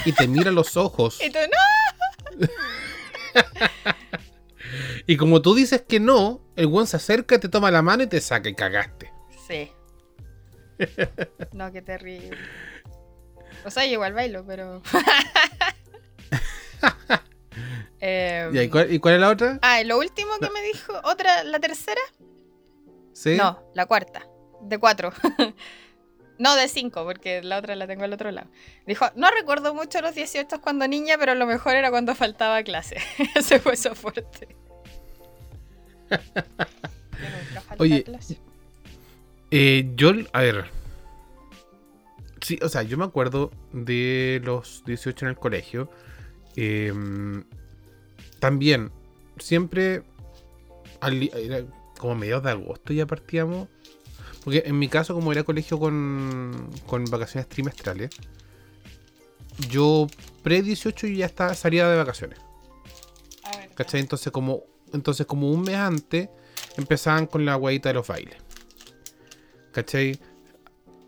[0.04, 1.18] y te mira los ojos.
[1.24, 1.38] Y tú,
[2.40, 2.46] no,
[5.06, 8.06] Y como tú dices que no, el weón se acerca, te toma la mano y
[8.06, 9.10] te saca y cagaste.
[9.46, 9.72] Sí.
[11.52, 12.36] No, qué terrible.
[13.64, 14.82] O sea, yo igual bailo, pero.
[18.00, 19.58] Em, ¿Y, cuál, ¿Y cuál es la otra?
[19.62, 22.00] Ah, lo último que me dijo, otra, la tercera.
[23.12, 23.36] ¿Sí?
[23.36, 24.24] No, la cuarta.
[24.62, 25.12] De cuatro.
[26.38, 28.48] no, de cinco, porque la otra la tengo al otro lado.
[28.86, 32.96] Dijo, no recuerdo mucho los 18 cuando niña, pero lo mejor era cuando faltaba clase.
[33.34, 34.56] Ese fue su fuerte.
[37.78, 38.04] Oye.
[39.50, 40.66] Eh, yo, a ver.
[42.40, 45.90] Sí, o sea, yo me acuerdo de los 18 en el colegio.
[46.56, 47.44] Em,
[48.40, 48.90] también,
[49.38, 50.02] siempre,
[51.00, 51.30] al
[51.98, 53.68] como mediados de agosto ya partíamos.
[54.48, 58.08] Porque en mi caso, como era colegio con, con vacaciones trimestrales,
[59.68, 60.06] yo
[60.42, 62.38] pre-18 ya estaba, salía de vacaciones.
[63.74, 64.00] ¿Cachai?
[64.00, 64.62] Entonces como,
[64.94, 66.30] entonces como un mes antes
[66.78, 68.38] empezaban con la guayita de los bailes.
[69.72, 70.18] ¿Cachai?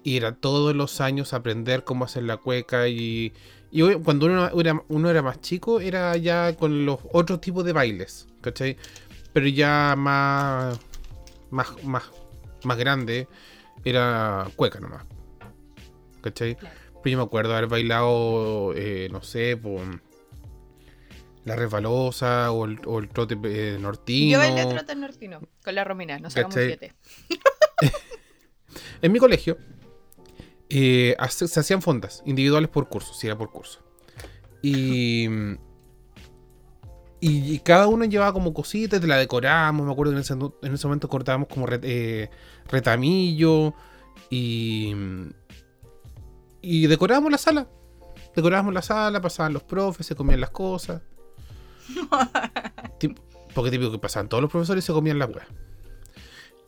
[0.04, 3.32] Y era todos los años aprender cómo hacer la cueca y,
[3.70, 7.72] y cuando uno era, uno era más chico era ya con los otros tipos de
[7.72, 8.76] bailes, ¿cachai?
[9.32, 10.78] Pero ya más,
[11.50, 12.10] más, más
[12.62, 13.28] grande
[13.84, 15.04] era cueca nomás,
[16.20, 16.56] ¿cachai?
[16.56, 16.76] Claro.
[17.02, 19.80] Pero yo me acuerdo haber bailado, eh, no sé, por
[21.44, 24.32] la resbalosa o el, o el trote eh, nortino.
[24.32, 26.94] Yo bailé trote nortino con la Romina, nos sacamos siete.
[29.02, 29.58] En mi colegio
[30.68, 33.82] eh, se hacían fondas individuales por curso, si era por curso.
[34.62, 35.26] Y,
[37.20, 39.86] y, y cada uno llevaba como cositas, te la decoramos.
[39.86, 42.30] Me acuerdo que en ese, en ese momento cortábamos como re- eh,
[42.68, 43.74] retamillo
[44.30, 44.94] y,
[46.62, 47.68] y decorábamos la sala.
[48.34, 51.02] Decorábamos la sala, pasaban los profes, se comían las cosas.
[52.98, 53.18] Tip-
[53.54, 55.48] porque típico que pasaban todos los profesores y se comían las weas.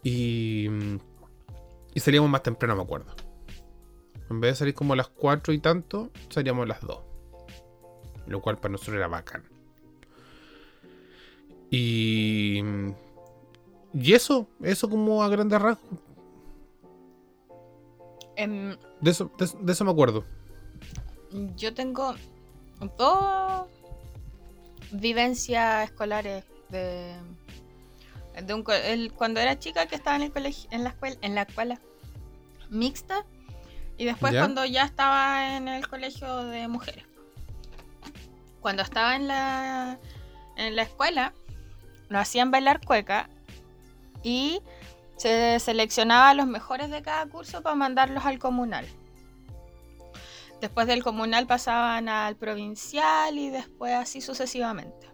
[0.03, 0.67] Y,
[1.95, 3.15] y salíamos más temprano, me acuerdo.
[4.31, 6.99] En vez de salir como a las 4 y tanto, salíamos a las 2.
[8.27, 9.45] Lo cual para nosotros era bacán.
[11.73, 12.61] Y.
[13.95, 15.99] Y eso, eso como a grandes rasgos.
[18.37, 20.25] Em, De eso, de, eso- de eso me acuerdo.
[21.57, 22.15] yo tengo
[22.99, 23.67] dos
[24.93, 27.15] vivencias escolares de,
[28.45, 31.35] de un el- cuando era chica que estaba en el colegio, en la escuela, en
[31.35, 31.81] la escuela
[32.71, 33.25] mixta
[33.99, 34.41] y después ¿Ya?
[34.41, 37.05] cuando ya estaba en el colegio de mujeres.
[38.61, 39.99] Cuando estaba en la
[40.57, 41.33] en la escuela
[42.12, 43.29] nos hacían bailar cueca
[44.22, 44.61] y
[45.16, 48.87] se seleccionaba a los mejores de cada curso para mandarlos al comunal.
[50.61, 55.09] Después del comunal pasaban al provincial y después así sucesivamente.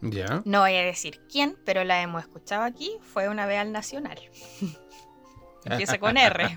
[0.00, 0.42] Ya.
[0.44, 2.90] No voy a decir quién, pero la hemos escuchado aquí.
[3.00, 4.18] Fue una vez al nacional.
[5.64, 6.56] Empieza con R.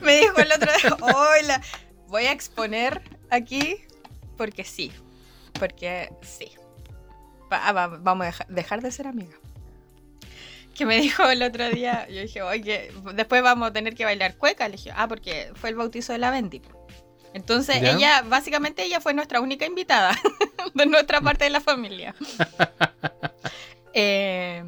[0.00, 1.62] Me dijo el otro día, hola,
[2.08, 3.76] voy a exponer aquí
[4.36, 4.92] porque sí.
[5.58, 6.50] Porque sí.
[7.64, 9.38] Ah, va- vamos a deja- dejar de ser amigas.
[10.74, 14.36] Que me dijo el otro día, yo dije, oye, después vamos a tener que bailar
[14.36, 14.68] cueca.
[14.68, 16.60] Le dije, ah, porque fue el bautizo de la Bendy.
[17.34, 17.92] Entonces, ¿Ya?
[17.92, 20.16] ella, básicamente, ella fue nuestra única invitada
[20.74, 22.14] de nuestra parte de la familia.
[23.98, 24.62] Eh,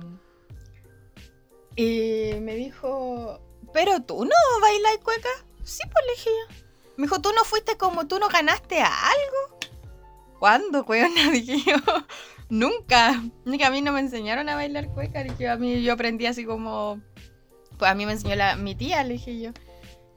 [1.77, 3.41] y me dijo,
[3.75, 5.29] ¿pero tú no bailas cueca?
[5.65, 6.55] Sí, pues le dije yo.
[6.97, 9.59] Me dijo, ¿tú no fuiste como tú no ganaste a algo?
[10.39, 11.31] ¿Cuándo, weona?
[11.31, 11.77] Dije yo,
[12.49, 13.23] nunca.
[13.45, 15.25] Ni que a mí no me enseñaron a bailar cueca.
[15.39, 17.01] Yo, a mí yo aprendí así como...
[17.79, 19.53] Pues a mí me enseñó la, mi tía, le dije yo.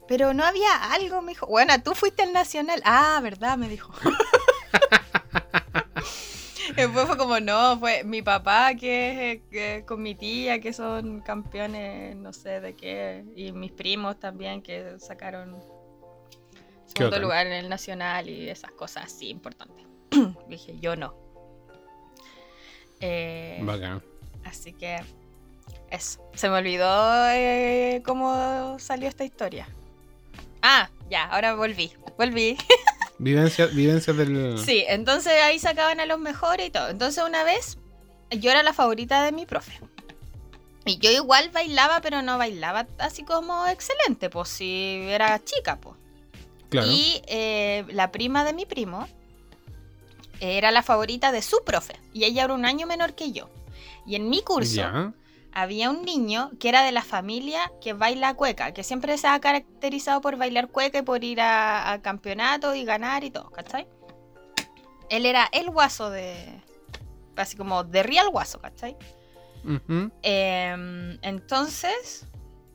[0.08, 1.46] Pero no había algo, me dijo.
[1.46, 2.82] Bueno, tú fuiste al nacional.
[2.84, 3.56] Ah, ¿verdad?
[3.56, 3.92] Me dijo.
[6.76, 12.16] Después fue como, no, fue mi papá que, que con mi tía que son campeones,
[12.16, 15.62] no sé de qué, y mis primos también que sacaron
[16.86, 19.86] segundo lugar en el nacional y esas cosas así importantes.
[20.48, 21.21] Dije, yo no.
[23.02, 24.02] Eh, Bacán.
[24.44, 25.00] así que
[25.90, 26.20] eso.
[26.34, 29.68] Se me olvidó eh, cómo salió esta historia.
[30.62, 31.92] Ah, ya, ahora volví.
[32.16, 32.56] Volví.
[33.18, 34.58] Vivencia, vivencias del.
[34.58, 36.88] Sí, entonces ahí sacaban a los mejores y todo.
[36.88, 37.78] Entonces una vez
[38.30, 39.78] yo era la favorita de mi profe.
[40.84, 45.96] Y yo igual bailaba, pero no bailaba así como excelente, pues si era chica, pues.
[46.70, 46.88] Claro.
[46.90, 49.06] Y eh, la prima de mi primo
[50.42, 51.94] era la favorita de su profe.
[52.12, 53.48] Y ella era un año menor que yo.
[54.06, 54.82] Y en mi curso
[55.52, 59.38] había un niño que era de la familia que baila cueca, que siempre se ha
[59.40, 63.86] caracterizado por bailar cueca y por ir a, a campeonatos y ganar y todo, ¿cachai?
[65.10, 66.60] Él era el guaso de.
[67.36, 68.96] Así como de real guaso, ¿cachai?
[70.22, 72.26] Em, entonces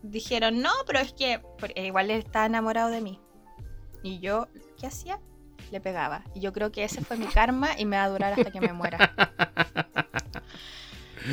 [0.03, 1.41] dijeron, no, pero es que
[1.75, 3.19] eh, igual él está enamorado de mí.
[4.03, 4.47] Y yo,
[4.79, 5.19] ¿qué hacía?
[5.71, 6.23] Le pegaba.
[6.33, 8.61] Y yo creo que ese fue mi karma y me va a durar hasta que
[8.61, 9.13] me muera.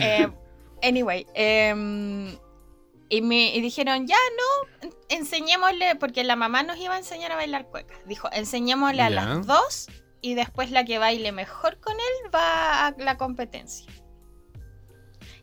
[0.01, 0.27] Eh,
[0.83, 2.37] anyway, em,
[3.09, 7.31] y, me, y dijeron, ya no, en- enseñémosle, porque la mamá nos iba a enseñar
[7.31, 7.95] a bailar cueca.
[8.07, 9.87] Dijo, enseñémosle a las dos
[10.21, 13.87] y después la que baile mejor con él va a la competencia.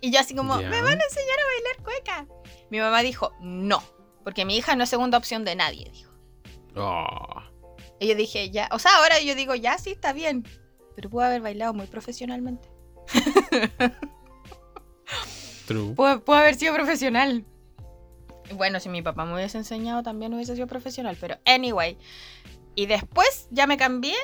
[0.02, 0.58] Y yo así como.
[0.58, 2.26] ¿me van a enseñar a bailar cueca?
[2.70, 3.82] Mi mamá dijo, no,
[4.26, 6.12] porque mi hija no es segunda opción de nadie, dijo.
[6.76, 7.42] Oh,
[8.02, 10.44] Y yo dije, ya, o sea, ahora yo digo, ya sí, está bien,
[10.96, 12.68] pero pudo haber bailado muy profesionalmente.
[15.68, 15.94] true.
[15.94, 17.46] Pudo, pudo haber sido profesional.
[18.56, 21.96] Bueno, si mi papá me hubiese enseñado, también hubiese sido profesional, pero anyway.
[22.74, 24.16] Y después ya me cambié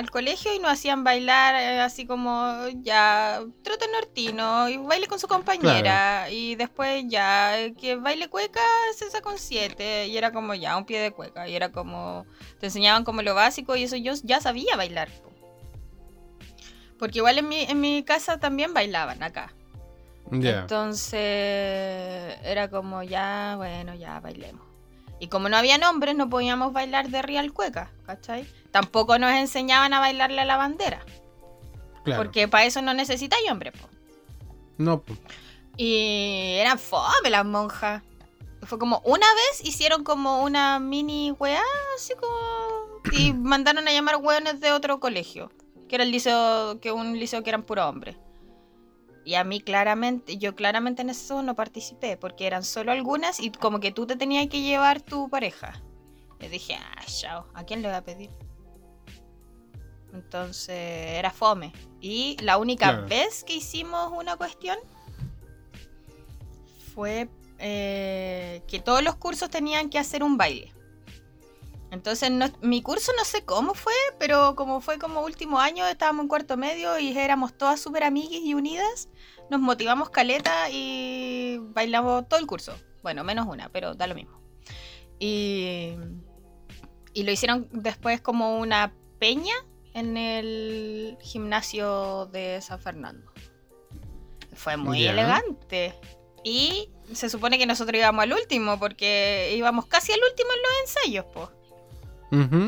[0.00, 5.18] al colegio y nos hacían bailar eh, así como ya trote nortino y baile con
[5.18, 8.60] su compañera y después ya eh, que baile cueca
[8.96, 12.26] se saca un 7 y era como ya un pie de cueca y era como
[12.58, 15.30] te enseñaban como lo básico y eso yo ya sabía bailar po.
[16.98, 19.52] porque igual en mi, en mi casa también bailaban acá
[20.32, 21.20] entonces
[22.44, 24.62] era como ya, bueno, ya bailemos.
[25.18, 28.46] Y como no había nombres, no podíamos bailar de real cueca, ¿cachai?
[28.70, 31.04] Tampoco nos enseñaban a bailarle a la bandera,
[32.04, 32.22] Claro.
[32.22, 33.88] porque para eso no necesitáis hombre, po.
[34.78, 35.18] No, pues.
[35.76, 38.02] Y eran fome las monjas.
[38.62, 41.62] Fue como una vez hicieron como una mini weá,
[41.96, 43.00] así como.
[43.12, 45.50] Y mandaron a llamar weones de otro colegio,
[45.88, 48.16] que era el liceo, que un liceo que eran puro hombres.
[49.24, 53.50] Y a mí claramente, yo claramente en eso no participé, porque eran solo algunas y
[53.50, 55.80] como que tú te tenías que llevar tu pareja.
[56.40, 58.30] Y dije, ah, chao, ¿a quién le voy a pedir?
[60.12, 60.76] Entonces
[61.12, 61.72] era fome.
[62.00, 63.06] Y la única Claro.
[63.08, 64.78] vez que hicimos una cuestión
[66.94, 70.72] fue eh, que todos los cursos tenían que hacer un baile.
[71.90, 76.22] Entonces, no- mi curso no sé cómo fue, pero como fue como último año, estábamos
[76.22, 79.08] en cuarto medio y éramos todas súper amiguis y unidas,
[79.50, 82.72] nos motivamos caleta y bailamos todo el curso.
[83.02, 84.40] Bueno, menos una, pero da lo mismo.
[85.18, 85.96] Y,
[87.12, 89.54] y lo hicieron después como una peña
[89.94, 93.30] en el gimnasio de San Fernando.
[94.54, 95.94] Fue muy elegante.
[96.42, 100.72] Y se supone que nosotros íbamos al último, porque íbamos casi al último en los
[100.94, 101.48] ensayos, pues.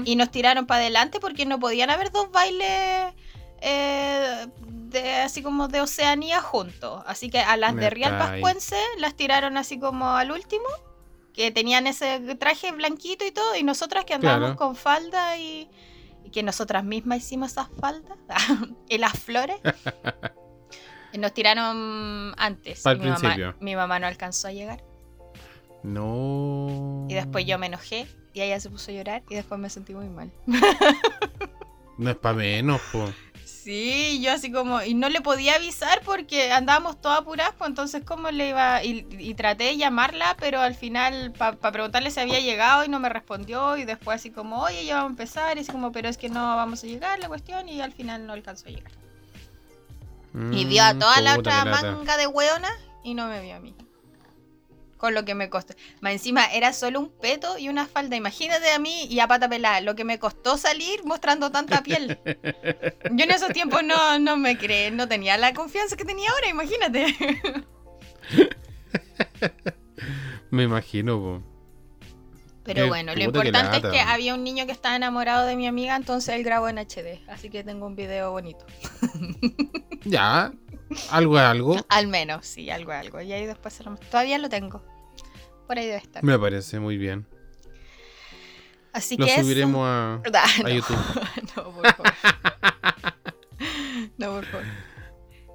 [0.05, 3.15] Y nos tiraron para adelante porque no podían haber dos bailes
[3.61, 7.03] eh, de, así como de Oceanía juntos.
[7.07, 8.19] Así que a las Me de Real.
[8.19, 10.65] Pascuense las tiraron así como al último,
[11.33, 14.59] que tenían ese traje blanquito y todo, y nosotras que andábamos Claro.
[14.59, 15.71] con falda y
[16.33, 18.19] que nosotras mismas hicimos esas faldas
[18.89, 19.57] y las flores.
[21.19, 22.85] nos tiraron antes.
[22.85, 23.55] Y mi, mamá, principio.
[23.61, 24.83] mi mamá no alcanzó a llegar.
[25.83, 27.07] No.
[27.09, 29.95] Y después yo me enojé y ella se puso a llorar y después me sentí
[29.95, 30.33] muy mal.
[31.99, 33.05] No es para menos, po.
[33.63, 38.03] Sí, yo así como, y no le podía avisar porque andábamos todas apuradas, pues entonces
[38.05, 42.41] cómo le iba, y, y traté de llamarla, pero al final para preguntarle si había
[42.41, 45.61] llegado y no me respondió, y después así como, oye, ya vamos a empezar, y
[45.61, 48.33] así como, pero es que no vamos a llegar la cuestión, y al final no
[48.33, 48.91] alcanzó a llegar.
[50.51, 52.71] Y vio a Mm, toda la otra manga de hueona
[53.05, 53.77] y no me vio a mí.
[55.03, 55.75] Con lo que me costó.
[56.01, 58.15] Más encima era solo un peto y una falda.
[58.15, 62.21] Imagínate a mí y a pata pelada, lo que me costó salir mostrando tanta piel.
[63.11, 66.49] Yo en esos tiempos no, no me creé, no tenía la confianza que tenía ahora,
[66.49, 67.17] imagínate.
[70.53, 71.43] Me imagino, po.
[72.63, 75.67] Pero Qué bueno, lo importante es que había un niño que estaba enamorado de mi
[75.67, 77.19] amiga, entonces él grabó en HD.
[77.27, 78.65] Así que tengo un video bonito.
[80.05, 80.53] Ya.
[81.11, 81.77] Algo es algo.
[81.89, 83.21] Al menos, sí, algo, algo.
[83.21, 83.97] Y ahí después se lo...
[83.97, 84.92] Todavía lo tengo.
[85.67, 86.23] Por ahí debe estar.
[86.25, 87.27] Me parece muy bien.
[88.93, 90.97] Así Lo que eso- subiremos a, a no, YouTube.
[91.57, 92.13] no, por favor.
[94.19, 94.67] no, por favor.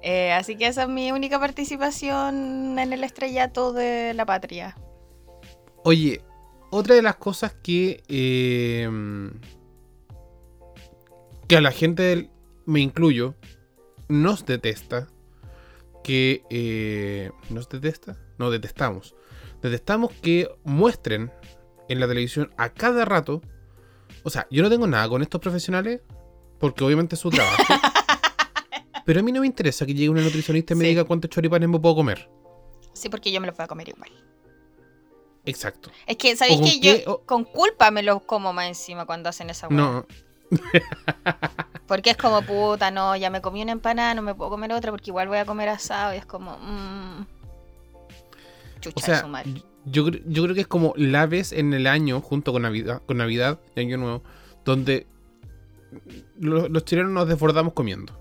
[0.02, 4.76] Eh, así que esa es mi única participación en el estrellato de la patria.
[5.84, 6.22] Oye,
[6.70, 8.02] otra de las cosas que.
[8.08, 8.88] eh,
[11.48, 12.30] que a la gente, del-
[12.66, 13.34] me incluyo,
[14.08, 15.08] nos detesta.
[16.04, 16.42] Que.
[16.50, 18.16] eh, ¿Nos detesta?
[18.38, 19.14] No, detestamos.
[19.62, 21.32] Detestamos que muestren
[21.88, 23.40] en la televisión a cada rato.
[24.22, 26.00] O sea, yo no tengo nada con estos profesionales.
[26.58, 27.56] Porque obviamente es su trabajo.
[29.06, 30.88] pero a mí no me interesa que llegue una nutricionista y me Sí.
[30.90, 32.28] diga cuántos choripanes me puedo comer.
[32.94, 34.10] Sí, porque yo me los voy a comer igual.
[35.44, 35.90] Exacto.
[36.06, 37.02] Es que, ¿sabéis ¿O con que qué?
[37.06, 39.76] yo O- con culpa me los como más encima cuando hacen esa hueá?
[39.78, 40.06] No,
[41.86, 44.90] Porque es como, puta, no, ya me comí una empanada, no me puedo comer otra
[44.90, 46.12] porque igual voy a comer asado.
[46.12, 47.24] Y es como, mmm.
[48.80, 49.62] Chucha O de sea, su madre.
[49.86, 53.16] yo, yo creo que es como la vez en el año, junto con Navidad, con
[53.18, 54.22] Navidad y Año Nuevo,
[54.64, 55.06] donde
[56.38, 58.12] lo- los chilenos nos desbordamos comiendo.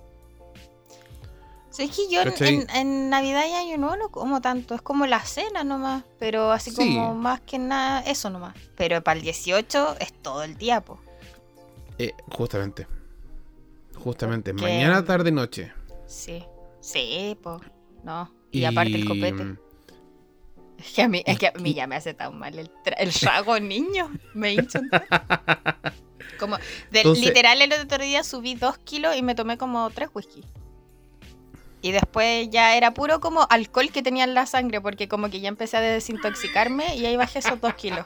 [1.70, 2.22] Sí, es que yo
[2.74, 6.72] en, Navidad y Año Nuevo no como tanto, es como la cena nomás, pero así
[6.72, 6.78] Sí.
[6.78, 8.56] como más que nada eso nomás.
[8.76, 10.98] Pero para el 18 es todo el día, po.
[12.00, 12.88] Eh, justamente.
[13.96, 14.54] Justamente.
[14.54, 15.72] Porque- Mañana, tarde, noche.
[16.08, 16.44] Sí,
[16.82, 17.62] sí, po.
[18.04, 18.32] No.
[18.52, 19.56] Y, aparte el copete.
[20.78, 23.14] Es que a mí, es que a mí ya me hace tan mal el, el
[23.14, 24.12] trago niño.
[24.34, 24.80] Me hincho.
[26.40, 26.58] Como,
[26.92, 30.44] de- Entonces- literal el otro día subí dos kilos y me tomé como tres whisky.
[31.82, 35.40] Y después ya era puro como alcohol que tenía en la sangre, porque como que
[35.40, 38.06] ya empecé a desintoxicarme y ahí bajé esos dos kilos.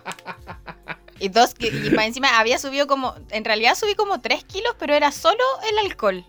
[1.19, 4.93] Y dos y más encima había subido como, en realidad subí como tres kilos, pero
[4.93, 6.26] era solo el alcohol.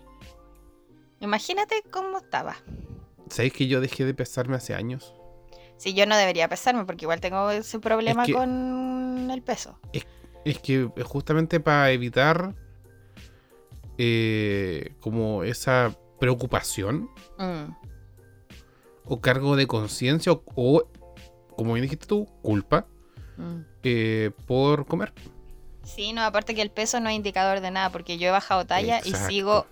[1.19, 2.55] Imagínate cómo estaba.
[3.29, 5.13] ¿Sabéis que yo dejé de pesarme hace años?
[5.77, 9.77] Si yo no debería pesarme, porque igual tengo ese problema Es que- con el peso.
[10.45, 12.53] Es que eh, justamente para evitar
[13.97, 17.75] eh, como esa preocupación Mm.
[19.05, 20.83] o cargo de conciencia o, o,
[21.55, 22.87] como bien dijiste tú, culpa
[23.37, 23.59] Mm.
[23.83, 25.13] eh, por comer.
[25.83, 28.65] Sí, no, aparte que el peso no es indicador de nada, porque yo he bajado
[28.65, 29.65] talla y sigo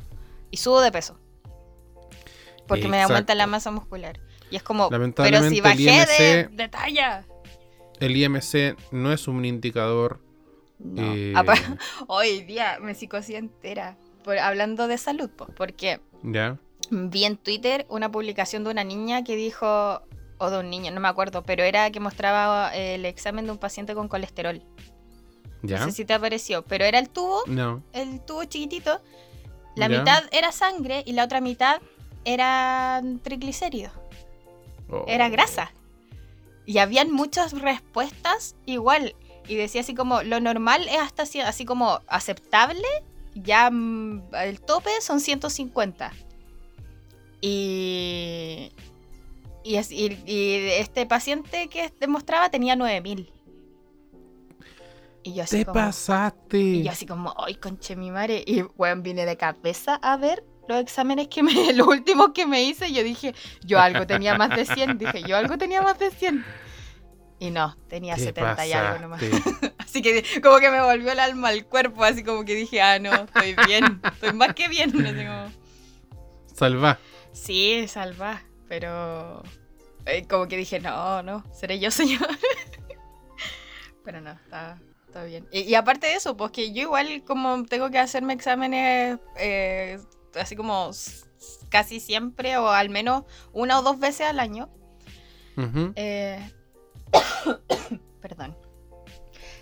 [0.52, 1.18] y subo de peso.
[2.68, 4.20] Porque me aumenta la masa muscular.
[4.52, 7.26] Y es como, pero si el bajé de, IMC de talla.
[7.99, 10.20] El IMC no es un indicador.
[10.78, 11.14] No.
[11.16, 11.34] eh,
[12.08, 13.97] Hoy día me psicosí entera.
[14.24, 16.58] Por, hablando de salud, pues, porque ya,
[16.91, 20.02] vi en Twitter una publicación de una niña que dijo,
[20.38, 23.52] o de un niño, no me acuerdo, pero era que mostraba eh, el examen de
[23.54, 24.62] un paciente con colesterol.
[25.64, 25.80] ya.
[25.80, 27.82] No sé si te apareció, pero era el tubo, No.
[27.93, 29.02] el tubo chiquitito.
[29.76, 31.82] La mitad era sangre y la otra mitad
[32.26, 33.93] eran triglicéridos,
[34.92, 35.06] Oh.
[35.08, 35.72] era grasa.
[36.66, 39.16] Y habían muchas respuestas igual.
[39.48, 42.86] Y decía así como, lo normal es hasta así, así como aceptable,
[43.34, 46.12] ya mm, el tope son 150.
[47.42, 48.72] Y,
[49.64, 53.32] y, y- y este paciente que demostraba tenía 9000.
[55.24, 56.58] Y yo así Te como, pasaste.
[56.60, 58.44] y yo así como, ay, conche mi madre.
[58.46, 62.63] Y bueno, vine de cabeza a ver los exámenes que me, los últimos que me
[62.63, 62.91] hice.
[62.91, 64.97] Yo dije, yo algo tenía más de 100.
[64.97, 66.43] Dije, yo algo tenía más de 100.
[67.39, 69.22] Y no, tenía Te 70 y algo nomás.
[69.80, 72.99] Así que como que me volvió el alma al cuerpo, así como que dije, ah,
[72.99, 74.93] no, estoy bien, estoy más que bien.
[76.53, 76.99] Salva.
[77.34, 79.41] sí, salva, pero
[80.05, 82.28] eh, como que dije, no, no, seré yo, señor.
[84.05, 85.47] pero no, está, está bien.
[85.51, 89.99] Y, y aparte de eso, pues que yo igual como tengo que hacerme exámenes eh,
[90.40, 90.92] así como
[91.70, 93.24] casi siempre o al menos
[93.54, 94.70] una o dos veces al año.
[95.96, 96.52] Eh,
[98.22, 98.56] Perdón.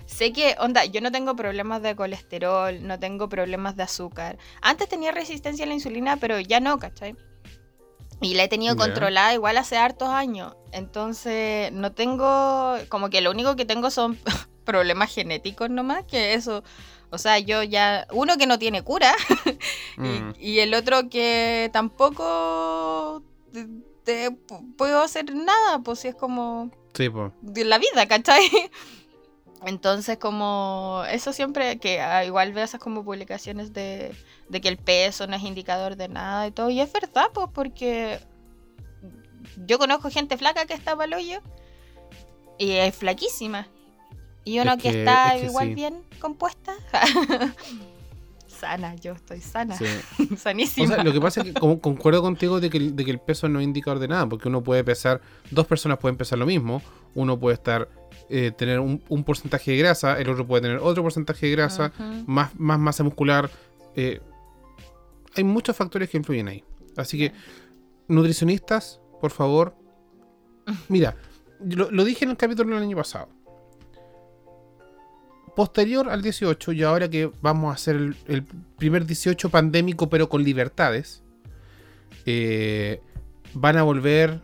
[0.06, 4.38] Sé que, onda, yo no tengo problemas de colesterol, no tengo problemas de azúcar.
[4.62, 7.16] Antes tenía resistencia a la insulina, pero ya no, ¿cachai?
[8.22, 10.56] Y la he tenido controlada igual hace hartos años.
[10.72, 14.18] Entonces, no tengo, como que lo único que tengo son
[14.66, 16.64] problemas genéticos nomás, que eso,
[17.12, 19.14] o sea, yo ya, uno que no tiene cura
[19.98, 20.32] Mm.
[20.40, 23.68] y, el otro que tampoco te,
[24.06, 27.34] te pu- puedo hacer nada, pues si es como Sí, po.
[27.42, 28.42] de la vida, ¿cachai?
[29.66, 34.16] Entonces, como eso siempre, que ah, igual veo esas como publicaciones de,
[34.48, 37.48] de que el peso no es indicador de nada y todo, y es verdad, pues
[37.54, 38.20] porque
[39.66, 41.42] yo conozco gente flaca que está para hoyo
[42.58, 43.68] y es flaquísima.
[44.46, 45.74] Y uno Es que, que- está es que igual sí.
[45.76, 46.74] bien compuesta.
[48.48, 49.78] sana, yo estoy sana.
[49.78, 49.86] Sí.
[50.38, 50.86] Sanísima.
[50.86, 53.12] O sea, lo que pasa es que como, concuerdo contigo de que, el- de que
[53.12, 55.22] el peso no es indicador de nada, porque uno puede pesar,
[55.52, 56.82] dos personas pueden pesar lo mismo,
[57.16, 57.88] uno puede estar,
[58.30, 61.94] eh, tener un, un porcentaje de grasa, el otro puede tener otro porcentaje de grasa,
[62.28, 63.50] más, más masa muscular.
[63.96, 64.22] eh,
[65.36, 66.64] hay muchos factores que influyen ahí.
[66.98, 67.32] Así que,
[68.08, 69.76] nutricionistas, por favor.
[70.90, 71.16] Mira,
[71.64, 73.30] lo, lo dije en el capítulo del año pasado.
[75.60, 78.44] Posterior al 18, y ahora que vamos a hacer el, el
[78.78, 81.22] primer 18 pandémico, pero con libertades,
[82.26, 83.02] eh,
[83.54, 84.40] van a volver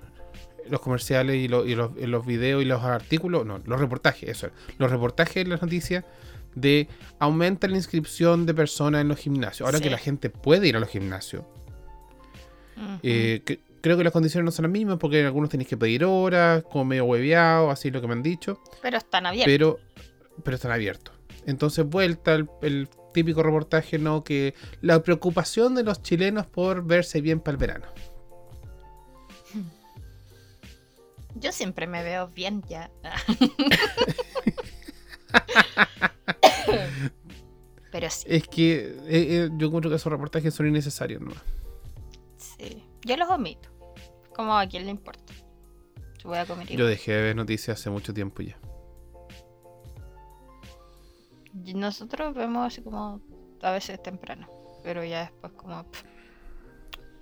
[0.70, 4.28] los comerciales y, lo- y los, y los videos y los artículos, no, los reportajes,
[4.28, 6.04] eso, los reportajes en las noticias
[6.54, 9.66] de aumenta la inscripción de personas en los gimnasios.
[9.66, 9.86] Ahora Sí.
[9.86, 11.44] que la gente puede ir a los gimnasios,
[13.04, 15.78] eh, que- creo que las condiciones no son las mismas porque en algunos tenéis que
[15.78, 19.54] pedir horas, como medio hueveado, así es lo que me han dicho, Pero están abiertos.
[19.54, 19.80] pero,
[20.44, 21.16] pero están abiertos.
[21.46, 24.24] Entonces, vuelta el, el típico reportaje, ¿no?
[24.24, 27.86] Que la preocupación de los chilenos por verse bien para el verano.
[31.36, 32.90] Yo siempre me veo bien ya.
[37.92, 41.32] Pero sí, Es que eh, eh, yo encuentro que esos reportajes son innecesarios, ¿no?
[42.38, 42.84] sí.
[43.06, 43.70] Yo los omito.
[44.36, 45.34] Como a quién le importa.
[46.22, 48.58] Yo voy a comer Yo dejé de ver noticias hace mucho tiempo ya.
[51.56, 53.22] Nosotros vemos así como
[53.62, 54.48] a veces temprano.
[54.84, 55.86] Pero ya después como...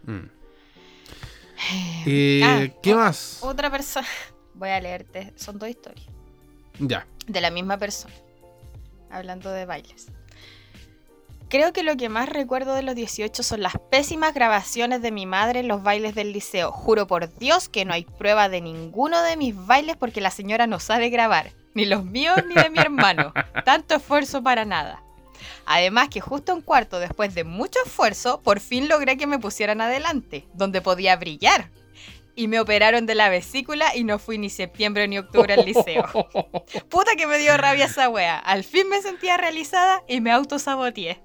[0.04, 0.30] Mm.
[2.06, 3.40] Eh, Ah, ¿Qué más?
[3.42, 4.08] Otra persona...
[4.56, 5.34] Voy a leerte.
[5.36, 6.06] Son dos historias.
[6.80, 7.08] Ya.
[7.28, 8.14] de la misma persona.
[9.10, 10.08] Hablando de bailes.
[11.50, 15.28] Creo que lo que más recuerdo de los 18 son las pésimas grabaciones de mi
[15.28, 16.72] madre en los bailes del liceo.
[16.72, 20.66] Juro por Dios que no hay prueba de ninguno de mis bailes porque la señora
[20.66, 21.52] no sabe grabar.
[21.74, 23.34] Ni los míos ni de mi hermano.
[23.66, 25.04] Tanto esfuerzo para nada.
[25.66, 29.82] Además que justo un cuarto después de mucho esfuerzo, por fin logré que me pusieran
[29.82, 31.70] adelante, donde podía brillar.
[32.36, 36.04] Y me operaron de la vesícula y no fui ni septiembre ni octubre al liceo.
[36.90, 38.40] Puta que me dio rabia esa wea.
[38.40, 41.22] Al fin me sentía realizada y me autosaboteé.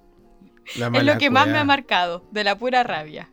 [0.66, 3.30] Es lo que más me ha marcado, de la pura rabia.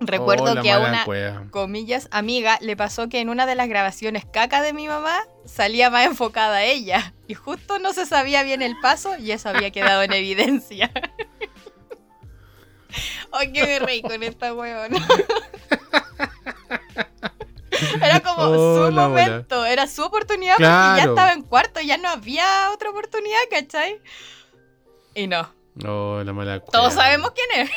[0.00, 1.44] Recuerdo que a una cueva.
[1.50, 5.90] comillas amiga le pasó que en una de las grabaciones caca de mi mamá salía
[5.90, 7.14] más enfocada a ella.
[7.26, 10.90] Y justo no se sabía bien el paso y eso había quedado en evidencia.
[13.32, 15.06] Ay, que me reí con esta weona.
[18.02, 19.08] Era como Oh, su bola.
[19.08, 24.00] momento, era su oportunidad porque ya estaba en cuarto, ya no había otra oportunidad, ¿cachai?
[25.14, 25.48] Y no,
[25.86, 27.70] Oh, la mala todos sabemos quién es.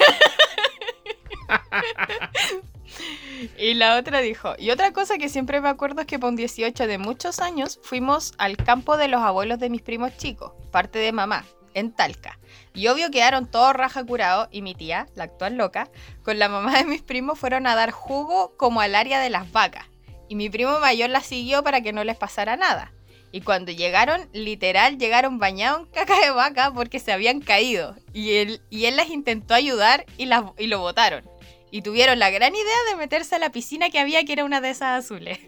[3.58, 6.36] y la otra dijo, y otra cosa que siempre me acuerdo es que por un
[6.36, 11.00] 18 de muchos años fuimos al campo de los abuelos de mis primos chicos, parte
[11.00, 12.40] de mamá, en Talca.
[12.74, 15.90] Y obvio quedaron todos raja curados y mi tía, la actual loca,
[16.24, 19.52] con la mamá de mis primos fueron a dar jugo como al área de las
[19.52, 19.86] vacas.
[20.28, 22.94] Y mi primo mayor la siguió para que no les pasara nada.
[23.34, 27.96] Y cuando llegaron, literal, llegaron bañados en caca de vaca porque se habían caído.
[28.14, 31.24] Y él, y él las intentó ayudar y, las, y lo botaron.
[31.72, 34.60] Y tuvieron la gran idea de meterse a la piscina que había, que era una
[34.62, 35.40] de esas azules.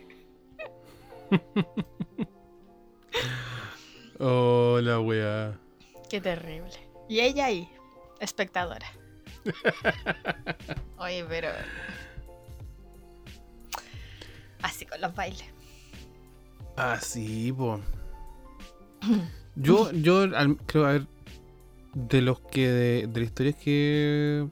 [4.20, 5.60] Oh, la wea.
[6.10, 6.72] Qué terrible.
[7.10, 7.68] Y ella ahí,
[8.20, 8.86] espectadora.
[10.98, 11.50] Oye, pero...
[14.62, 15.44] Así con los bailes.
[16.78, 17.82] Ah, sí, po.
[19.56, 21.06] Yo, yo al- creo, a ver,
[21.94, 24.48] de los que, de, de las historias que,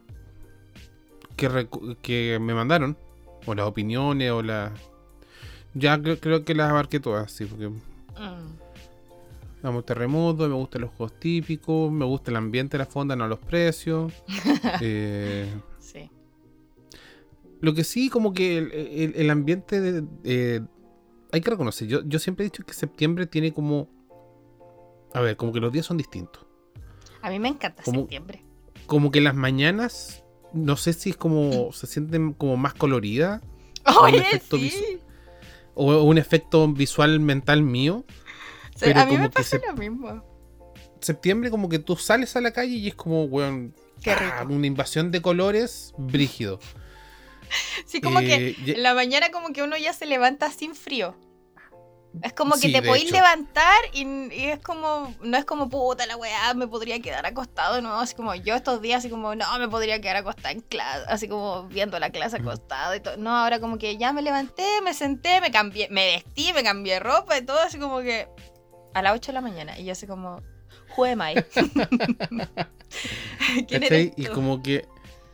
[1.36, 2.96] que, me mandaron,
[3.46, 4.72] o las opiniones, o las...
[5.74, 7.78] Ya creo, creo que las abarqué todas, sí, porque Mm.
[9.62, 13.16] me gusta terremoto, me gustan los juegos típicos, me gusta el ambiente de la fonda,
[13.16, 14.12] no los precios.
[14.80, 16.10] eh, Sí.
[17.60, 20.60] Lo que sí, como que el, el- el ambiente de, eh,
[21.32, 21.86] hay que reconocer.
[21.88, 23.88] Yo, yo siempre he dicho que septiembre tiene como.
[25.14, 26.44] A ver, como que los días son distintos.
[27.22, 28.42] A mí me encanta septiembre.
[28.86, 30.21] Como que las mañanas,
[30.54, 31.72] no sé si es como.
[31.72, 33.40] se sienten como más coloridas.
[33.86, 34.98] un Oye, efecto sí.
[35.74, 38.04] O un efecto visual mental mío.
[38.78, 40.24] Pero a mí me como que pasa lo mismo.
[41.00, 43.74] Septiembre, como que tú sales a la calle y es como, weón.
[44.02, 46.58] Qué ah, una invasión de colores brígido.
[47.84, 50.74] Sí, como que Eh, y- en la mañana como que uno ya se levanta sin
[50.74, 51.14] frío.
[52.20, 54.04] Es como que Sí, te podéis levantar y,
[54.34, 58.14] y es como, no es como puta la weá, me podría quedar acostado, no, así
[58.14, 61.68] como yo estos días así como, no, me podría quedar acostada en clase, así como
[61.68, 63.16] viendo la clase acostado y todo.
[63.16, 67.00] No, ahora como que ya me levanté, me senté, me cambié, me vestí, me cambié
[67.00, 68.28] ropa y todo así como que
[68.94, 70.42] a las 8 de la mañana y yo así como,
[70.96, 71.34] Who am I?
[73.66, 74.86] ¿Quién eres Y como que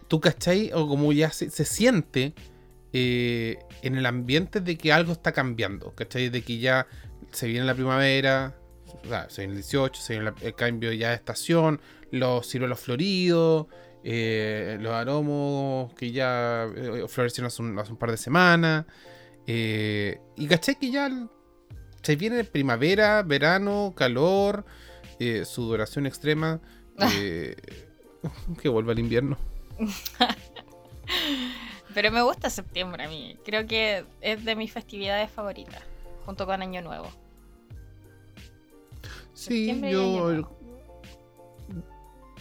[0.06, 0.72] tú, ¿cachai?
[0.72, 2.34] O como ya se, se siente
[2.92, 6.28] eh, en el ambiente de que algo está cambiando, ¿cachai?
[6.30, 6.86] De que ya
[7.32, 8.56] se viene la primavera,
[9.04, 11.80] o sea, se viene el 18, se viene la- el cambio ya de estación,
[12.10, 13.66] los ciruelos floridos,
[14.04, 18.86] eh, los aromos que ya eh, florecieron hace un, hace un par de semanas.
[19.46, 20.76] eh, y ¿cachai?
[20.78, 21.10] Que ya
[22.02, 24.64] se viene primavera, verano, calor,
[25.18, 26.60] eh, sudoración extrema.
[28.62, 29.36] que vuelva el invierno.
[31.98, 33.36] Pero me gusta septiembre a mí.
[33.44, 35.82] Creo que es de mis festividades favoritas,
[36.24, 37.08] junto con Año Nuevo.
[39.34, 40.30] Sí, Septiembre y Año yo.
[40.32, 40.58] Nuevo.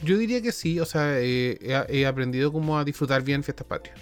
[0.04, 3.66] Yo diría que sí, o sea, eh, he, he aprendido como a disfrutar bien fiestas
[3.66, 4.00] patrias.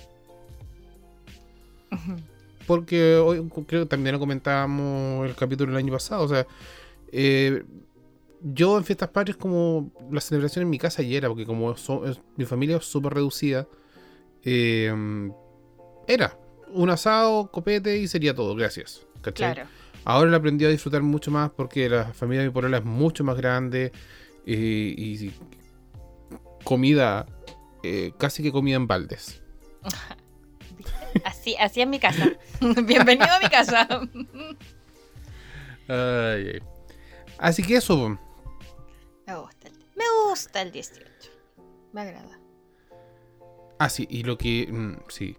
[2.67, 6.45] Porque hoy creo que también lo comentábamos el capítulo del año pasado, o sea,
[7.13, 7.63] eh,
[8.41, 12.05] yo en fiestas patrias como la celebración en mi casa ya era, porque como so-
[12.05, 13.65] es- mi familia es súper reducida,
[14.43, 14.93] eh,
[16.07, 16.37] era
[16.69, 19.05] un asado, copete y sería todo, gracias.
[19.21, 19.53] ¿cachai?
[19.53, 19.69] Claro.
[20.03, 23.23] Ahora lo aprendí a disfrutar mucho más porque la familia de mi polola es mucho
[23.23, 23.91] más grande
[24.45, 25.31] eh, y
[26.63, 27.25] comida,
[27.81, 29.41] eh, casi que comida en baldes.
[31.23, 32.33] Así, así en mi casa.
[32.83, 33.87] Bienvenido a mi casa.
[35.87, 36.59] Ay.
[37.37, 38.19] Así que eso.
[39.25, 41.05] Me gusta el, me gusta el 18.
[41.93, 42.37] Me agrada.
[43.79, 45.37] ah sí, y lo que, mm, sí,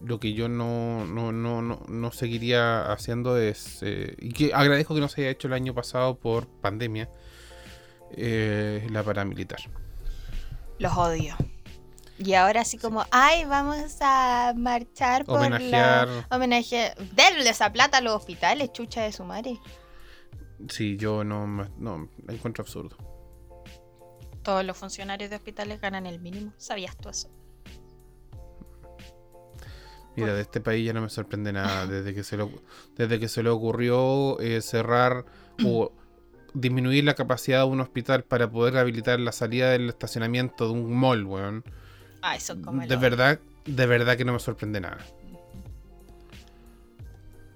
[0.00, 4.94] lo que yo no, no, no, no, no seguiría haciendo es, eh, y que agradezco
[4.94, 7.10] que no se haya hecho el año pasado por pandemia,
[8.12, 9.60] eh, la paramilitar.
[10.78, 11.36] Los odio.
[12.18, 16.08] Y ahora así como, ay, vamos a marchar por Homenajear.
[16.08, 16.26] la...
[16.30, 16.92] Homenaje...
[17.14, 19.58] Denle esa plata a los hospitales, chucha de su madre.
[20.68, 22.96] Sí, yo no, no, la encuentro absurdo.
[24.42, 26.52] Todos los funcionarios de hospitales ganan el mínimo.
[26.56, 27.28] ¿Sabías tú eso?
[30.20, 31.86] Mira, de este país ya no me sorprende nada.
[31.88, 32.48] Desde que se le,
[32.96, 35.24] desde que se le ocurrió eh, cerrar
[35.64, 35.92] o
[36.54, 40.94] disminuir la capacidad de un hospital para poder habilitar la salida del estacionamiento de un
[40.96, 41.64] mall, weón.
[42.20, 44.98] Ay, son como De verdad, de verdad que no me sorprende nada.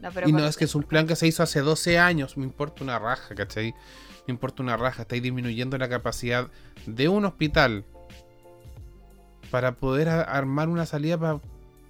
[0.01, 2.37] No, pero Y no es que es un plan que se hizo hace 12 años,
[2.37, 3.75] me importa una raja, ¿cachai?
[4.27, 6.49] Me importa una raja, estáis disminuyendo la capacidad
[6.87, 7.85] de un hospital
[9.51, 11.41] para poder armar una salida para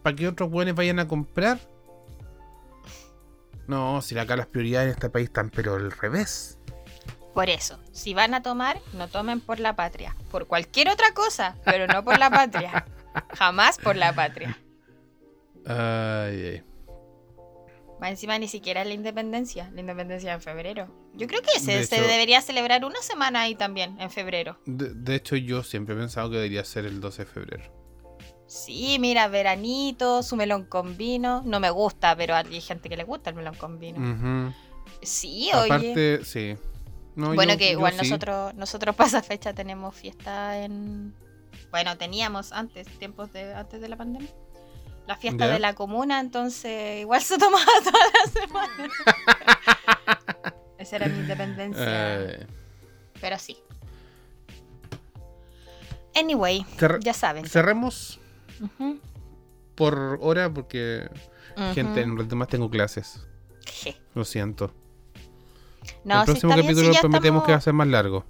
[0.02, 1.58] que otros buenos vayan a comprar.
[3.66, 6.58] No, si acá las prioridades en este país están pero al revés.
[7.32, 10.14] Por eso, si van a tomar, no tomen por la patria.
[10.30, 12.84] Por cualquier otra cosa, pero no por la patria.
[13.38, 14.58] Jamás por la patria.
[15.64, 16.62] Ay, ay.
[18.00, 19.70] Más encima ni siquiera la independencia.
[19.72, 20.88] La independencia en febrero.
[21.14, 24.58] Yo creo que se, De se hecho- debería celebrar una semana ahí también, en febrero.
[24.66, 27.64] De, de hecho, yo siempre he pensado que debería ser el 12 de febrero.
[28.52, 31.42] Sí, mira, veranito, su melón con vino.
[31.46, 33.98] No me gusta, pero hay gente que le gusta el melón con vino.
[33.98, 34.52] Ujú.
[35.00, 35.64] Sí, oye.
[35.72, 36.56] Aparte, sí.
[37.16, 37.98] No, bueno, yo- que igual sí.
[38.02, 41.14] nosotros, nosotros para esa fecha tenemos fiesta en.
[41.70, 44.28] Bueno, teníamos antes, tiempos de antes de la pandemia.
[45.06, 48.90] La fiesta de la comuna, entonces igual se tomaba toda la semana.
[50.76, 51.84] Esa era mi independencia.
[52.22, 52.46] Eh,
[53.18, 53.56] Pero sí.
[56.14, 56.66] Anyway,
[57.00, 57.46] ya saben.
[57.48, 58.20] cerremos
[59.74, 61.08] Por hora porque,
[61.74, 63.26] gente, en rato más tengo clases.
[63.64, 63.96] Je.
[64.14, 64.72] Lo siento.
[66.04, 68.24] No, el sí, próximo bien, capítulo sí, ya prometemos que va a ser más largo.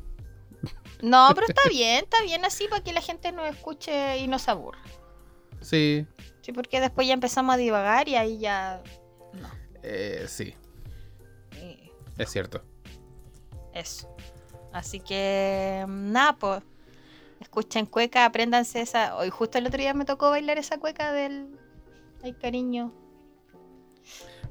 [1.03, 4.49] No, pero está bien, está bien así para que la gente nos escuche y nos
[4.49, 4.79] aburra.
[5.61, 6.07] Sí,
[6.43, 8.83] Sí, porque después ya empezamos a divagar y ahí ya.
[9.33, 9.49] No.
[9.83, 10.55] eh, sí,
[11.57, 12.63] eh, es cierto.
[13.73, 14.15] Eso.
[14.73, 15.85] Así que.
[15.89, 16.63] Nada, pues.
[17.43, 19.17] Escuchen cueca, apréndanse esa.
[19.17, 21.49] Hoy justo el otro día me tocó bailar esa cueca del.
[22.23, 22.93] Ay, cariño.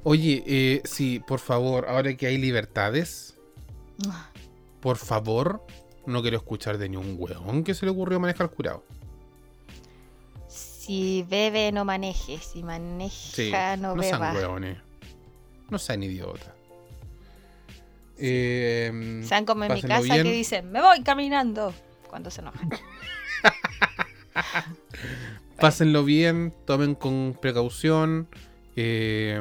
[0.04, 3.38] Oye, eh, sí, por favor, ahora que hay libertades,
[4.80, 5.64] por favor,
[6.06, 8.84] no quiero escuchar de ni un hueón que se le ocurrió manejar curado.
[10.48, 12.38] Si bebe, no maneje.
[12.38, 14.32] Si maneja, Sí, no, no sean beba.
[14.34, 14.78] hueones.
[15.70, 16.52] No sean idiotas.
[18.18, 20.24] Eh, Sean como en mi casa bien.
[20.24, 21.72] que dicen, me voy caminando.
[22.12, 22.68] Cuando se enojan.
[25.58, 28.28] Pásenlo bien, tomen con precaución.
[28.76, 29.40] eh,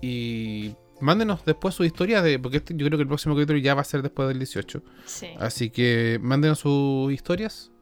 [0.00, 2.38] y mándenos después su historia de.
[2.38, 4.80] Porque este- yo creo que el próximo capítulo ya va a ser después del 18.
[5.06, 5.26] Sí.
[5.40, 7.72] Así que mándenos sus historias.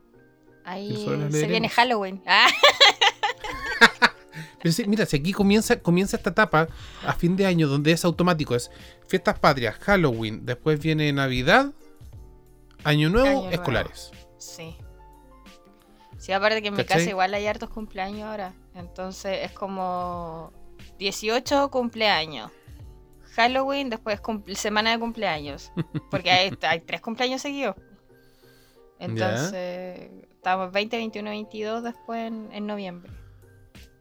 [0.65, 1.69] Ahí se viene.
[1.69, 2.23] Halloween.
[2.27, 2.49] Ah,
[4.63, 6.69] Pero mira, si aquí comienza, comienza esta etapa
[7.05, 8.71] a fin de año donde es automático, es
[9.09, 11.73] fiestas patrias, Halloween, después viene Navidad,
[12.87, 13.51] Año Nuevo, Año Nuevo.
[13.51, 14.11] escolares.
[14.39, 14.77] Sí.
[16.19, 18.53] Sí, aparte que en mi casa igual hay hartos cumpleaños ahora.
[18.75, 20.53] Entonces es como
[20.99, 22.51] 18 cumpleaños.
[23.35, 24.21] Halloween, después
[24.55, 25.73] semana de cumpleaños.
[26.11, 27.77] Porque hay, hay tres cumpleaños seguidos.
[28.99, 33.13] Entonces, estamos 20, 21, 22 después en, en noviembre.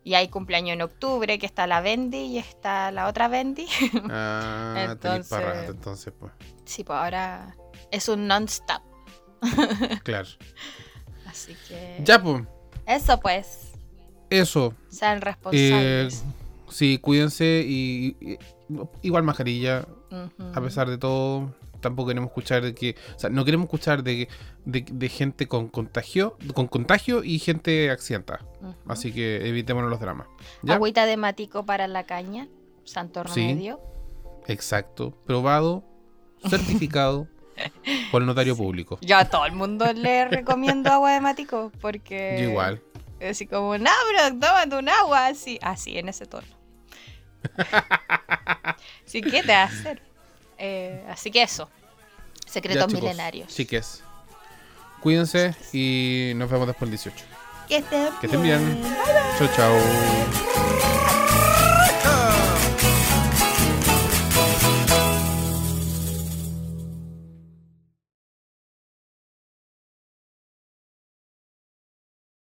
[0.06, 3.68] Y hay cumpleaños en octubre, que está la Bendy y está la otra Bendy.
[4.10, 6.32] Ah, Entonces- para rato, entonces, pues.
[6.64, 7.56] sí, pues ahora
[7.92, 8.82] es un non-stop.
[10.04, 10.28] Claro.
[11.26, 12.02] Así que...
[12.04, 12.44] Ya, pues,
[12.86, 13.72] Eso pues.
[14.30, 14.74] eso.
[14.90, 16.24] Sean Eh, responsables.
[16.70, 18.38] sí, cuídense y, y-
[19.02, 19.86] igual mascarilla,
[20.54, 21.54] a pesar de todo.
[21.82, 24.28] Tampoco queremos escuchar de que, o sea, no queremos escuchar de,
[24.64, 28.44] de, de gente con contagio, con contagio y gente accidentada.
[28.88, 30.28] Así que evitémonos los dramas.
[30.64, 30.76] ¿Ya?
[30.76, 32.48] Agüita de matico para la caña.
[32.86, 33.42] Santo Sí.
[33.42, 33.80] remedio.
[34.48, 35.12] Exacto.
[35.28, 35.84] Probado,
[36.50, 37.28] certificado
[38.12, 38.98] por el notario público.
[39.02, 42.38] Yo a todo el mundo le recomiendo agua de matico porque...
[42.40, 42.82] Yo igual.
[43.22, 45.58] Así como, no, bro, tómate un agua así.
[45.62, 46.48] Así, en ese tono.
[49.06, 50.02] Así que te va a hacer.
[50.58, 51.70] Eh, así que eso.
[52.46, 53.54] Ya, Secretos chicos, milenarios.
[53.54, 54.04] Chiques.
[55.02, 57.26] Cuídense y nos vemos después del 18.
[57.68, 58.82] Que estén Que estén bien.
[59.38, 60.55] Chao, chao.